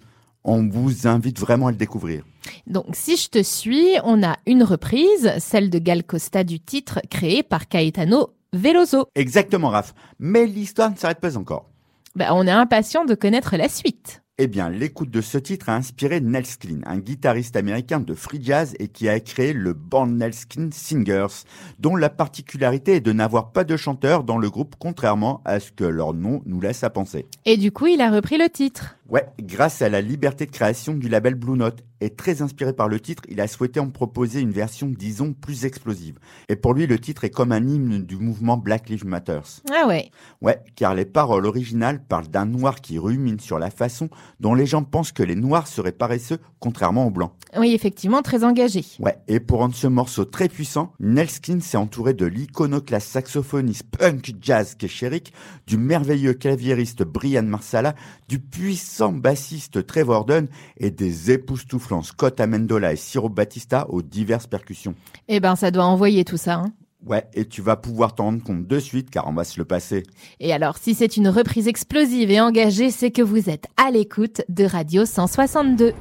[0.45, 2.25] On vous invite vraiment à le découvrir.
[2.67, 7.01] Donc, si je te suis, on a une reprise, celle de Gal Costa du titre
[7.11, 9.05] créé par Caetano Veloso.
[9.17, 9.93] Exactement, Raph.
[10.19, 11.69] Mais l'histoire ne s'arrête pas encore.
[12.17, 14.23] Bah, on est impatient de connaître la suite.
[14.43, 18.43] Eh bien, l'écoute de ce titre a inspiré Nels Clean, un guitariste américain de free
[18.43, 21.45] jazz et qui a créé le band Nels Clean Singers,
[21.79, 25.71] dont la particularité est de n'avoir pas de chanteur dans le groupe, contrairement à ce
[25.71, 27.27] que leur nom nous laisse à penser.
[27.45, 28.97] Et du coup, il a repris le titre.
[29.11, 32.89] Ouais, grâce à la liberté de création du label Blue Note et très inspiré par
[32.89, 36.19] le titre, il a souhaité en proposer une version, disons, plus explosive.
[36.49, 39.41] Et pour lui, le titre est comme un hymne du mouvement Black Lives Matter.
[39.69, 40.13] Ah ouais.
[40.41, 44.09] Ouais, car les paroles originales parlent d'un noir qui rumine sur la façon
[44.39, 47.33] dont les gens pensent que les noirs seraient paresseux, contrairement aux blancs.
[47.59, 48.85] Oui, effectivement, très engagé.
[49.01, 54.37] Ouais, et pour rendre ce morceau très puissant, Nelskin s'est entouré de l'iconoclaste saxophoniste punk
[54.41, 55.33] jazz Kesherik,
[55.67, 57.97] du merveilleux claviériste Brian Marsala,
[58.29, 60.47] du puissant bassiste Trevor Dunn
[60.77, 64.95] et des époustouflants Scott Amendola et Ciro Batista aux diverses percussions.
[65.29, 66.57] Eh ben, ça doit envoyer tout ça.
[66.57, 66.73] hein.
[67.07, 69.65] Ouais, et tu vas pouvoir t'en rendre compte de suite car on va se le
[69.65, 70.03] passer.
[70.39, 74.43] Et alors, si c'est une reprise explosive et engagée, c'est que vous êtes à l'écoute
[74.51, 75.95] de Radio 162.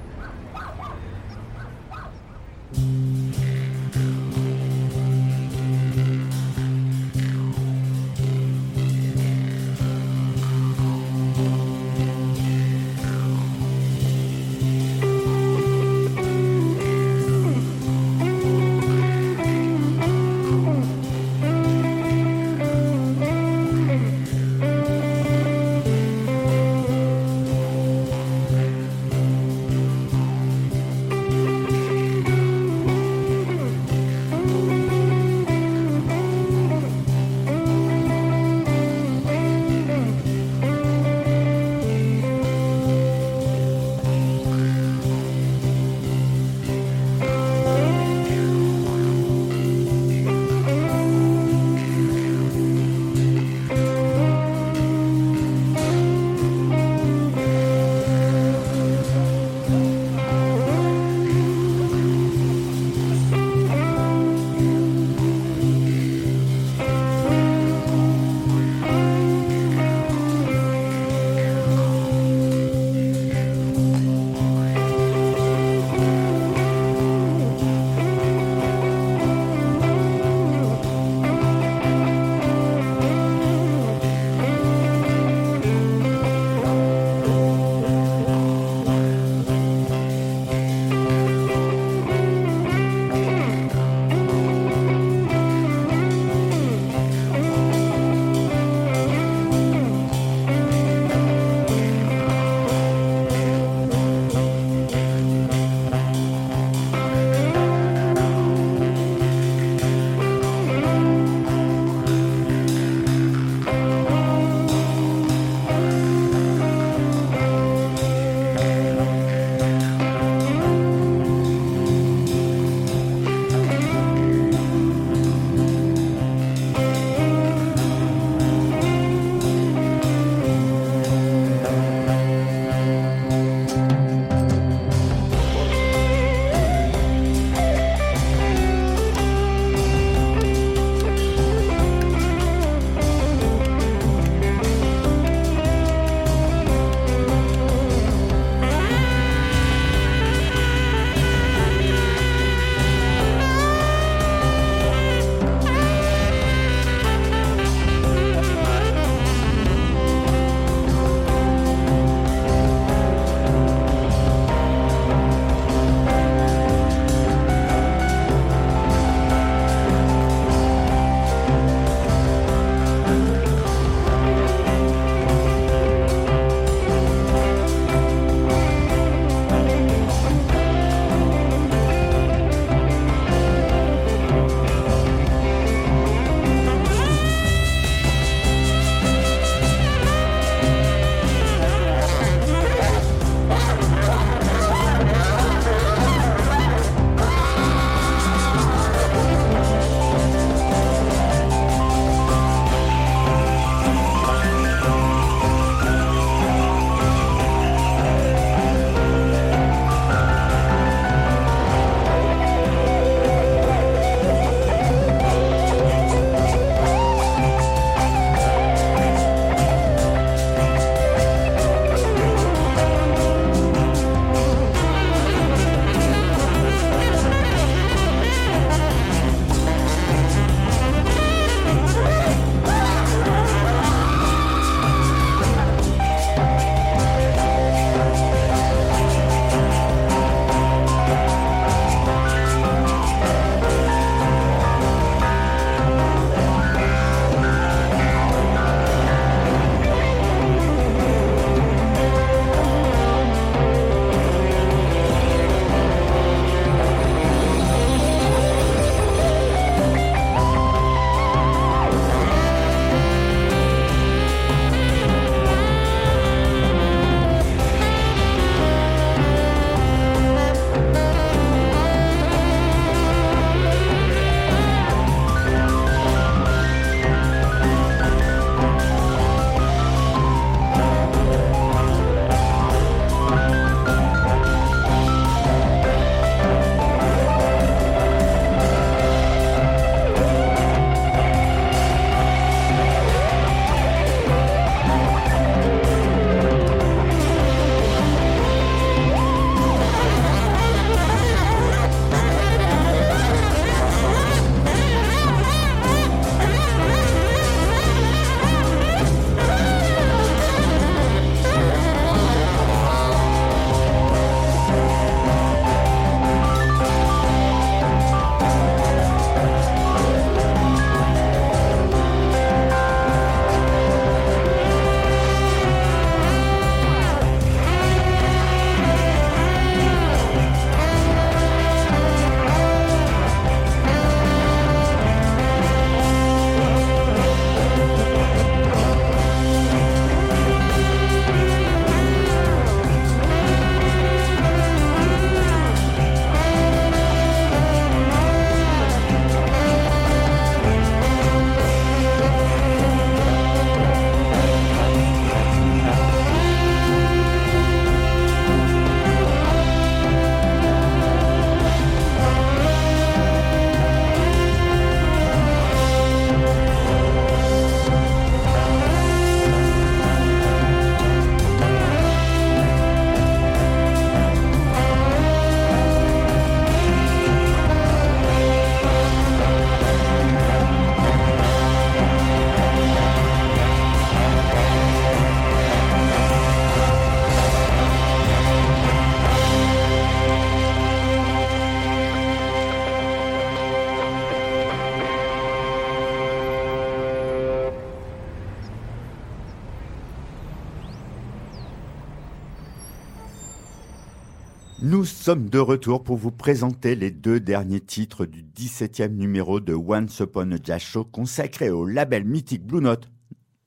[405.29, 410.19] Sommes de retour pour vous présenter les deux derniers titres du 17e numéro de Once
[410.21, 413.07] Upon a Jazz Show consacré au label mythique Blue Note.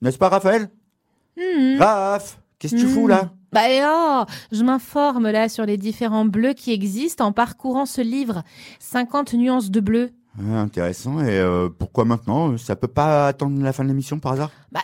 [0.00, 0.70] N'est-ce pas, Raphaël?
[1.36, 1.78] Hmm.
[1.78, 3.30] Raph, qu'est-ce que tu fous là?
[3.52, 8.42] Bah oh, je m'informe là sur les différents bleus qui existent en parcourant ce livre.
[8.80, 10.10] 50 nuances de bleu.
[10.40, 11.20] Ah, Intéressant.
[11.20, 12.58] Et euh, pourquoi maintenant?
[12.58, 14.50] Ça peut pas attendre la fin de l'émission par hasard?
[14.72, 14.80] Bah,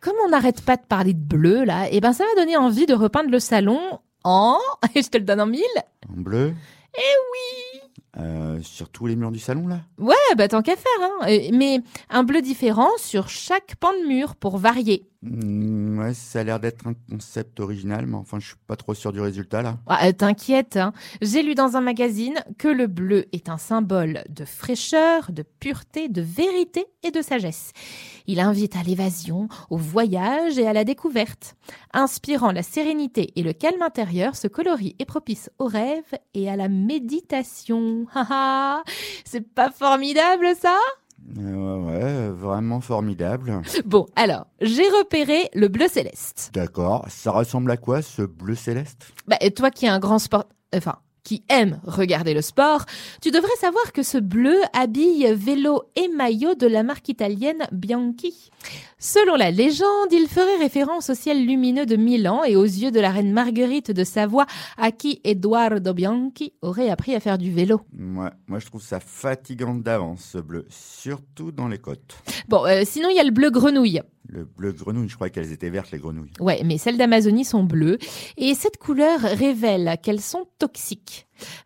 [0.00, 2.86] comme on n'arrête pas de parler de bleu là, et ben ça m'a donné envie
[2.86, 3.78] de repeindre le salon
[4.24, 4.58] en,
[4.94, 5.62] et je te le donne en mille.
[6.08, 6.54] En bleu
[6.96, 7.00] Eh
[7.32, 7.80] oui
[8.18, 9.80] Euh, Sur tous les murs du salon là?
[9.98, 11.28] Ouais, bah tant qu'à faire, hein.
[11.28, 15.06] Euh, Mais un bleu différent sur chaque pan de mur pour varier.
[15.22, 18.92] Hmm, Ouais, ça a l'air d'être un concept original, mais enfin, je suis pas trop
[18.94, 19.78] sûr du résultat là.
[19.86, 20.92] Ah, euh, T'inquiète, hein.
[21.20, 26.08] j'ai lu dans un magazine que le bleu est un symbole de fraîcheur, de pureté,
[26.08, 27.72] de vérité et de sagesse.
[28.26, 31.54] Il invite à l'évasion, au voyage et à la découverte.
[31.92, 36.02] Inspirant la sérénité et le calme intérieur, ce coloris est propice au rêve
[36.34, 38.06] et à la méditation.
[39.24, 40.76] C'est pas formidable ça?
[41.38, 43.62] Euh, ouais, ouais, vraiment formidable.
[43.84, 46.50] Bon, alors, j'ai repéré le bleu céleste.
[46.52, 47.06] D'accord.
[47.08, 49.12] Ça ressemble à quoi ce bleu céleste?
[49.26, 50.44] Bah, et toi qui es un grand sport...
[50.74, 52.84] Enfin, qui aime regarder le sport,
[53.20, 58.50] tu devrais savoir que ce bleu habille vélo et maillot de la marque italienne Bianchi.
[58.98, 63.00] Selon la légende, il ferait référence au ciel lumineux de Milan et aux yeux de
[63.00, 64.46] la reine Marguerite de Savoie,
[64.76, 67.80] à qui Eduardo Bianchi aurait appris à faire du vélo.
[67.92, 72.16] Ouais, moi je trouve ça fatigant d'avance ce bleu, surtout dans les côtes.
[72.48, 74.00] Bon, euh, sinon il y a le bleu grenouille.
[74.28, 76.32] Le bleu grenouille, je crois qu'elles étaient vertes les grenouilles.
[76.40, 77.98] Ouais, mais celles d'Amazonie sont bleues.
[78.36, 81.11] Et cette couleur révèle qu'elles sont toxiques.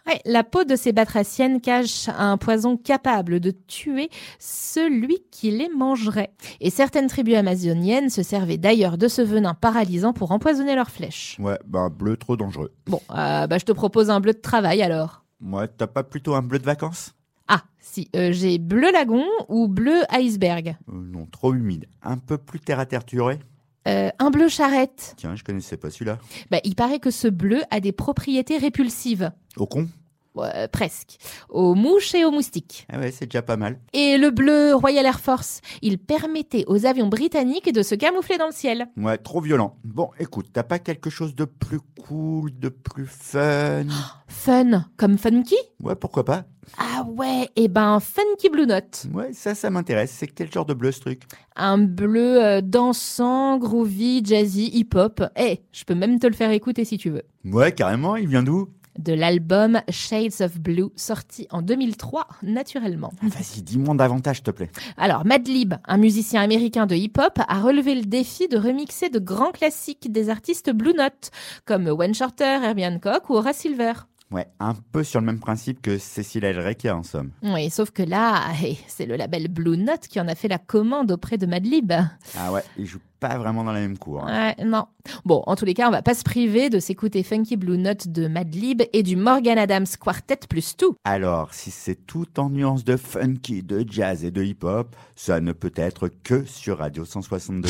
[0.06, 5.68] Ouais, la peau de ces batraciennes cache un poison capable de tuer celui qui les
[5.68, 6.30] mangerait.
[6.60, 11.36] Et certaines tribus amazoniennes se servaient d'ailleurs de ce venin paralysant pour empoisonner leurs flèches.
[11.38, 12.72] Ouais, bah bleu trop dangereux.
[12.86, 15.24] Bon, euh, bah, je te propose un bleu de travail alors.
[15.40, 17.12] Moi, t'as pas plutôt un bleu de vacances?
[17.48, 20.76] Ah, si, euh, j'ai bleu lagon ou bleu iceberg.
[20.88, 21.86] Euh, Non, trop humide.
[22.02, 23.38] Un peu plus terre à terre, tu aurais?
[23.86, 25.14] Euh, un bleu charrette.
[25.16, 26.18] Tiens, je connaissais pas celui-là.
[26.50, 29.30] Bah, il paraît que ce bleu a des propriétés répulsives.
[29.56, 29.88] Au con
[30.34, 31.16] Ouais, presque.
[31.48, 32.86] Aux mouches et aux moustiques.
[32.92, 33.80] Ah ouais, c'est déjà pas mal.
[33.94, 38.46] Et le bleu Royal Air Force, il permettait aux avions britanniques de se camoufler dans
[38.46, 38.86] le ciel.
[38.98, 39.78] Ouais, trop violent.
[39.84, 43.86] Bon, écoute, t'as pas quelque chose de plus cool, de plus fun?
[44.28, 45.56] Fun, comme funky?
[45.82, 46.44] Ouais, pourquoi pas
[46.78, 49.06] Ah ouais, et ben funky blue note.
[49.12, 50.10] Ouais, ça, ça m'intéresse.
[50.10, 51.22] C'est quel genre de bleu ce truc?
[51.54, 55.22] Un bleu euh, dansant, groovy, jazzy, hip-hop.
[55.36, 57.22] Eh, je peux même te le faire écouter si tu veux.
[57.44, 58.68] Ouais, carrément, il vient d'où?
[58.98, 63.12] De l'album Shades of Blue, sorti en 2003, naturellement.
[63.20, 64.70] Vas-y, dis-moi davantage, s'il te plaît.
[64.96, 69.52] Alors, Madlib, un musicien américain de hip-hop, a relevé le défi de remixer de grands
[69.52, 71.30] classiques des artistes Blue Note,
[71.66, 73.92] comme Wayne Shorter, Herbie Hancock ou Horace Silver.
[74.32, 77.30] Ouais, un peu sur le même principe que Cécile Elrekia, en somme.
[77.44, 80.58] Oui, sauf que là, eh, c'est le label Blue Note qui en a fait la
[80.58, 81.92] commande auprès de Madlib.
[82.36, 84.26] Ah ouais, il joue pas vraiment dans la même cour.
[84.26, 84.52] hein.
[84.58, 84.86] Ouais, non.
[85.24, 88.08] Bon, en tous les cas, on va pas se priver de s'écouter Funky Blue Note
[88.08, 90.96] de Madlib et du Morgan Adams Quartet plus tout.
[91.04, 95.52] Alors, si c'est tout en nuances de funky, de jazz et de hip-hop, ça ne
[95.52, 97.68] peut être que sur Radio 162.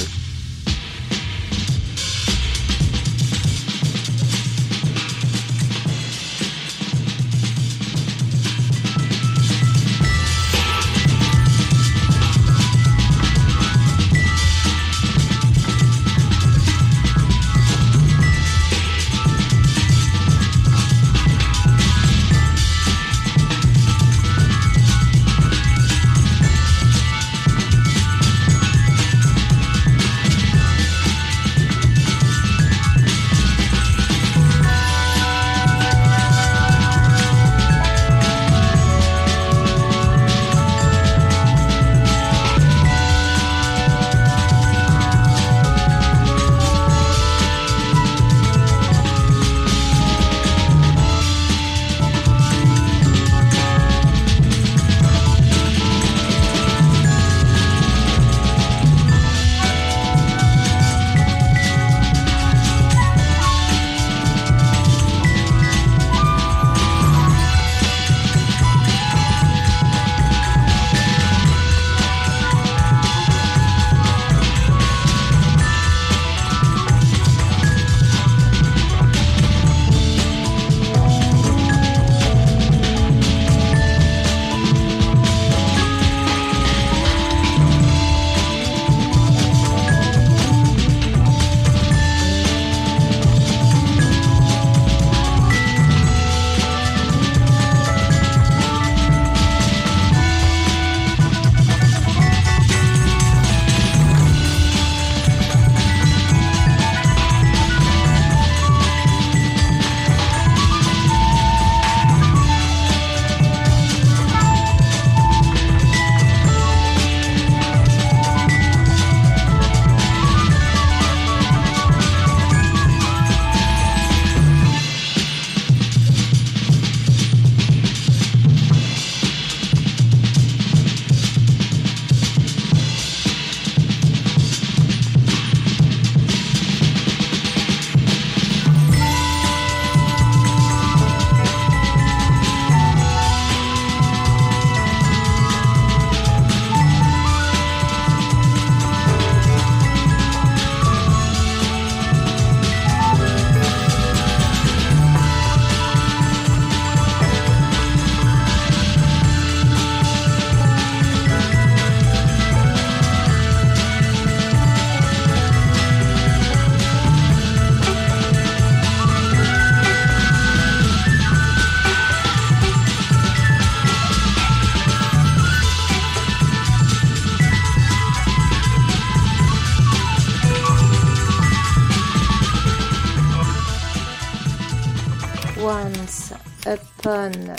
[186.67, 187.55] Upon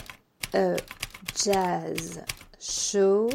[0.54, 0.76] a
[1.34, 2.20] Jazz
[2.60, 3.30] Show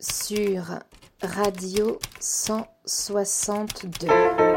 [0.00, 0.80] sur
[1.20, 4.55] Radio 162.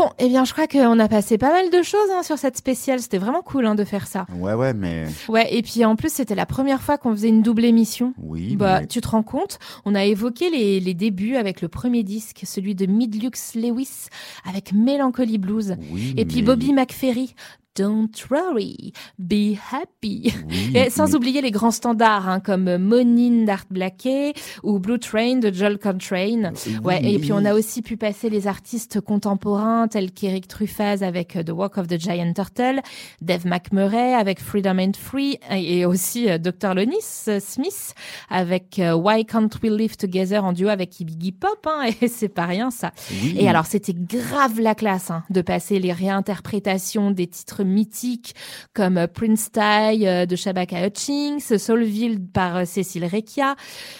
[0.00, 2.56] Bon, eh bien, je crois qu'on a passé pas mal de choses hein, sur cette
[2.56, 3.00] spéciale.
[3.00, 4.24] C'était vraiment cool hein, de faire ça.
[4.34, 7.42] Ouais, ouais, mais Ouais, et puis en plus, c'était la première fois qu'on faisait une
[7.42, 8.14] double émission.
[8.22, 8.56] oui.
[8.56, 12.02] Bah, mais- tu te rends compte On a évoqué les, les débuts avec le premier
[12.02, 14.06] disque, celui de Midlux Lewis,
[14.48, 15.76] avec Melancholy Blues.
[15.92, 17.34] oui, Et puis mais- Bobby McFerry,
[17.76, 20.32] Don't worry, be happy.
[20.48, 25.36] oui, Et sans oublier les grands standards hein, comme Monin d'Art Blakey ou Blue Train
[25.36, 25.78] de Joel.
[25.80, 31.02] Oui, Ouais, et puis on a aussi pu passer les artistes contemporains tels qu'Eric Truffaz
[31.02, 32.80] avec euh, The Walk of the Giant Turtle,
[33.20, 36.74] Dave McMurray avec Freedom and Free et aussi euh, Dr.
[36.74, 36.96] Lonis
[37.28, 37.94] euh, Smith
[38.28, 42.46] avec Why Can't We Live Together en duo avec Iggy Pop hein, et c'est pas
[42.46, 42.92] rien ça.
[43.36, 48.34] Et alors, c'était grave la classe hein, de passer les réinterprétations des titres mythiques
[48.74, 53.56] comme euh, Prince Ty euh, de Shabaka Hutchings, Soulville par euh, Cécile Recchia,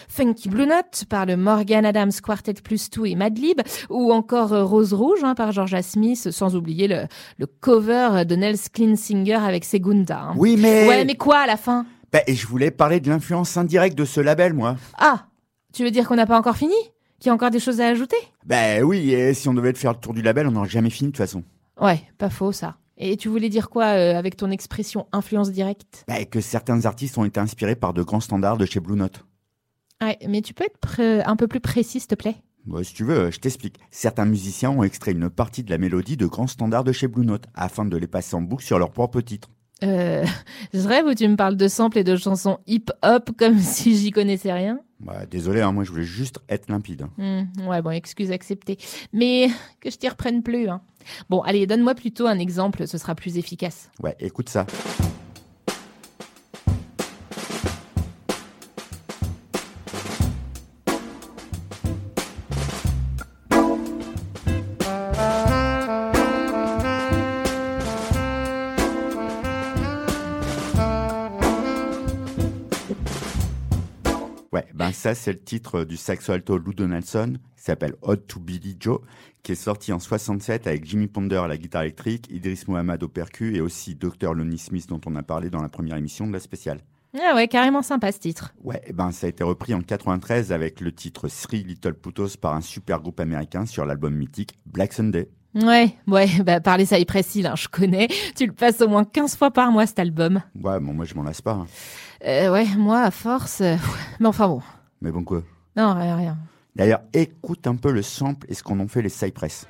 [0.09, 4.93] Funky Blue Note par le Morgan Adams Quartet Plus 2 et Madlib, ou encore Rose
[4.93, 7.07] Rouge hein, par Georgia Smith, sans oublier le,
[7.39, 10.21] le cover de Nels Cleansinger avec Segunda.
[10.21, 10.35] hein.
[10.37, 10.87] Oui, mais.
[10.89, 11.87] Ouais, mais quoi à la fin?
[12.13, 14.77] Bah, et je voulais parler de l'influence indirecte de ce label, moi.
[14.99, 15.27] Ah,
[15.73, 16.75] tu veux dire qu'on n'a pas encore fini?
[17.21, 18.17] Qu'il y a encore des choses à ajouter?
[18.47, 21.11] Bah oui, et si on devait faire le tour du label, on n'aurait jamais fini
[21.11, 21.45] de toute façon.
[21.81, 22.77] Ouais, pas faux ça.
[23.03, 27.17] Et tu voulais dire quoi euh, avec ton expression influence directe Bah, que certains artistes
[27.17, 29.25] ont été inspirés par de grands standards de chez Blue Note.
[30.03, 32.37] Ouais, mais tu peux être un peu plus précis, s'il te plaît?
[32.67, 33.81] Bah, si tu veux, je t'explique.
[33.91, 37.25] Certains musiciens ont extrait une partie de la mélodie de grands standards de chez Blue
[37.25, 39.51] Note afin de les passer en boucle sur leur propre titre.
[39.85, 40.25] Euh,
[40.75, 44.11] Je rêve où tu me parles de samples et de chansons hip-hop comme si j'y
[44.11, 44.81] connaissais rien.
[45.01, 47.07] Bah, désolé, hein, moi je voulais juste être limpide.
[47.17, 48.79] Hmm, ouais, bon, excuse acceptée.
[49.13, 49.49] Mais
[49.81, 50.69] que je t'y reprenne plus.
[50.69, 50.83] Hein.
[51.31, 53.91] Bon, allez, donne-moi plutôt un exemple, ce sera plus efficace.
[54.03, 54.67] Ouais, écoute ça.
[75.01, 79.01] Ça c'est le titre du saxo alto Lou Donaldson, qui s'appelle Odd to Billy Joe,
[79.43, 83.09] qui est sorti en 67 avec Jimmy Ponder à la guitare électrique, Idris Mohamed au
[83.09, 84.35] percu et aussi Dr.
[84.35, 86.81] Lonnie Smith dont on a parlé dans la première émission de la spéciale.
[87.19, 88.55] Ah ouais, carrément sympa ce titre.
[88.63, 92.37] Ouais, eh ben ça a été repris en 93 avec le titre Three Little Putos
[92.41, 95.29] par un super groupe américain sur l'album mythique Black Sunday.
[95.55, 98.07] Ouais, ouais, bah parler ça est précis, là, je connais.
[98.37, 100.43] Tu le passes au moins 15 fois par mois cet album.
[100.55, 101.53] Ouais, bon moi je m'en lasse pas.
[101.55, 101.67] hein.
[102.25, 103.61] Euh, ouais, moi à force.
[103.63, 103.77] euh,
[104.21, 104.61] mais enfin bon.
[105.03, 105.43] Mais bon quoi.
[105.77, 106.39] Non, rien, rien.
[106.77, 109.67] D'ailleurs, écoute un peu le sample et ce qu'en ont fait les Cypress.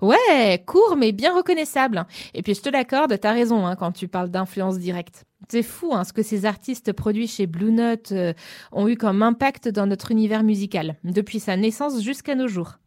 [0.00, 2.06] Ouais, court mais bien reconnaissable.
[2.34, 5.24] Et puis je te l'accorde, t'as raison hein, quand tu parles d'influence directe.
[5.48, 8.32] C'est fou hein, ce que ces artistes produits chez Blue Note euh,
[8.72, 12.78] ont eu comme impact dans notre univers musical, depuis sa naissance jusqu'à nos jours.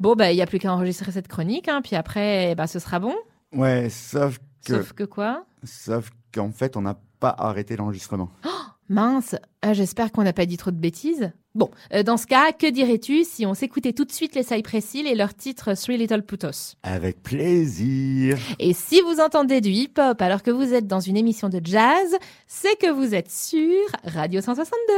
[0.00, 2.78] Bon, bah il y a plus qu'à enregistrer cette chronique, hein, puis après, bah, ce
[2.78, 3.14] sera bon.
[3.52, 4.76] Ouais, sauf que...
[4.76, 5.44] Sauf que quoi?
[5.64, 8.30] Sauf qu'en fait, on n'a pas arrêté l'enregistrement.
[8.88, 11.32] Mince, ah, j'espère qu'on n'a pas dit trop de bêtises.
[11.54, 14.94] Bon, euh, dans ce cas, que dirais-tu si on s'écoutait tout de suite les Cypress
[14.94, 16.76] Hill et leur titre Three Little Putos?
[16.82, 18.38] Avec plaisir.
[18.58, 22.16] Et si vous entendez du hip-hop alors que vous êtes dans une émission de jazz,
[22.46, 24.92] c'est que vous êtes sur Radio 162.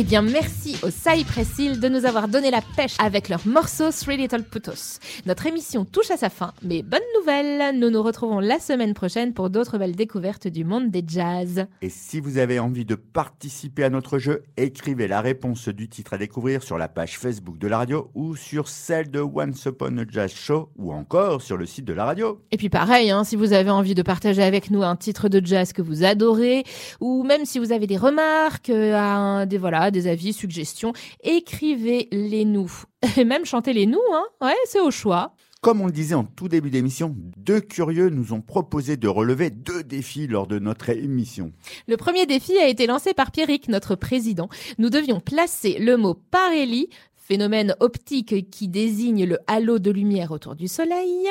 [0.00, 3.90] Eh bien, merci aux Cypress Hill de nous avoir donné la pêche avec leur morceau
[3.90, 4.98] Three Little Putos.
[5.26, 9.34] Notre émission touche à sa fin, mais bonne nouvelle, nous nous retrouvons la semaine prochaine
[9.34, 11.66] pour d'autres belles découvertes du monde des jazz.
[11.82, 16.14] Et si vous avez envie de participer à notre jeu, écrivez la réponse du titre
[16.14, 19.98] à découvrir sur la page Facebook de la radio ou sur celle de Once Upon
[19.98, 22.40] a Jazz Show ou encore sur le site de la radio.
[22.52, 25.44] Et puis pareil, hein, si vous avez envie de partager avec nous un titre de
[25.44, 26.64] jazz que vous adorez,
[27.00, 30.92] ou même si vous avez des remarques, euh, un- des voilà, des avis, suggestions,
[31.22, 32.70] écrivez-les nous.
[33.16, 34.24] Et même chantez-les nous, hein.
[34.40, 35.34] Ouais, c'est au choix.
[35.60, 39.50] Comme on le disait en tout début d'émission, deux curieux nous ont proposé de relever
[39.50, 41.52] deux défis lors de notre émission.
[41.86, 44.48] Le premier défi a été lancé par Pierrick, notre président.
[44.78, 46.88] Nous devions placer le mot Parelli,
[47.30, 51.28] phénomène optique qui désigne le halo de lumière autour du soleil.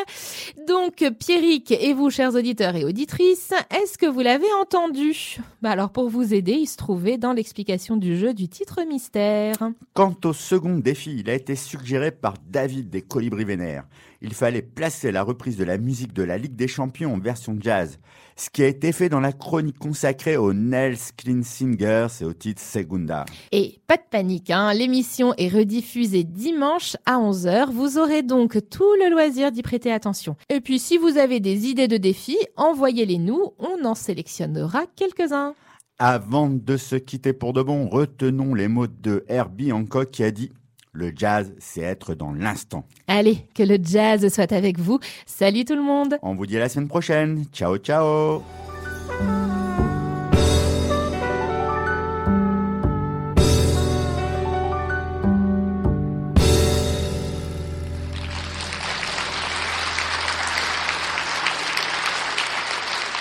[0.65, 5.39] Donc, Pierrick et vous, chers auditeurs et auditrices, est-ce que vous l'avez entendu?
[5.61, 9.57] Bah alors, pour vous aider, il se trouvait dans l'explication du jeu du titre mystère.
[9.93, 13.83] Quant au second défi, il a été suggéré par David des Colibris Vénères.
[14.21, 17.57] Il fallait placer la reprise de la musique de la Ligue des Champions en version
[17.57, 17.99] jazz,
[18.35, 22.33] ce qui a été fait dans la chronique consacrée aux Nels Clean Singers et au
[22.33, 23.23] titre Segunda.
[23.53, 27.71] Et pas de panique, hein, l'émission est rediffusée dimanche à 11h.
[27.71, 30.35] Vous aurez donc tout le loisir d'y prêter attention.
[30.49, 35.55] Et puis si vous avez des idées de défis, envoyez-les nous, on en sélectionnera quelques-uns.
[35.97, 40.31] Avant de se quitter pour de bon, retenons les mots de Herbie Hancock qui a
[40.31, 40.51] dit
[40.91, 42.83] Le jazz, c'est être dans l'instant.
[43.07, 44.99] Allez, que le jazz soit avec vous.
[45.27, 47.45] Salut tout le monde On vous dit à la semaine prochaine.
[47.53, 48.41] Ciao, ciao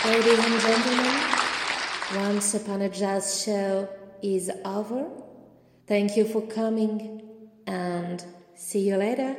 [0.07, 1.21] Ladies and gentlemen,
[2.17, 3.87] Once Upon a Jazz show
[4.23, 5.05] is over.
[5.87, 7.28] Thank you for coming
[7.69, 8.25] and
[8.55, 9.37] see you later.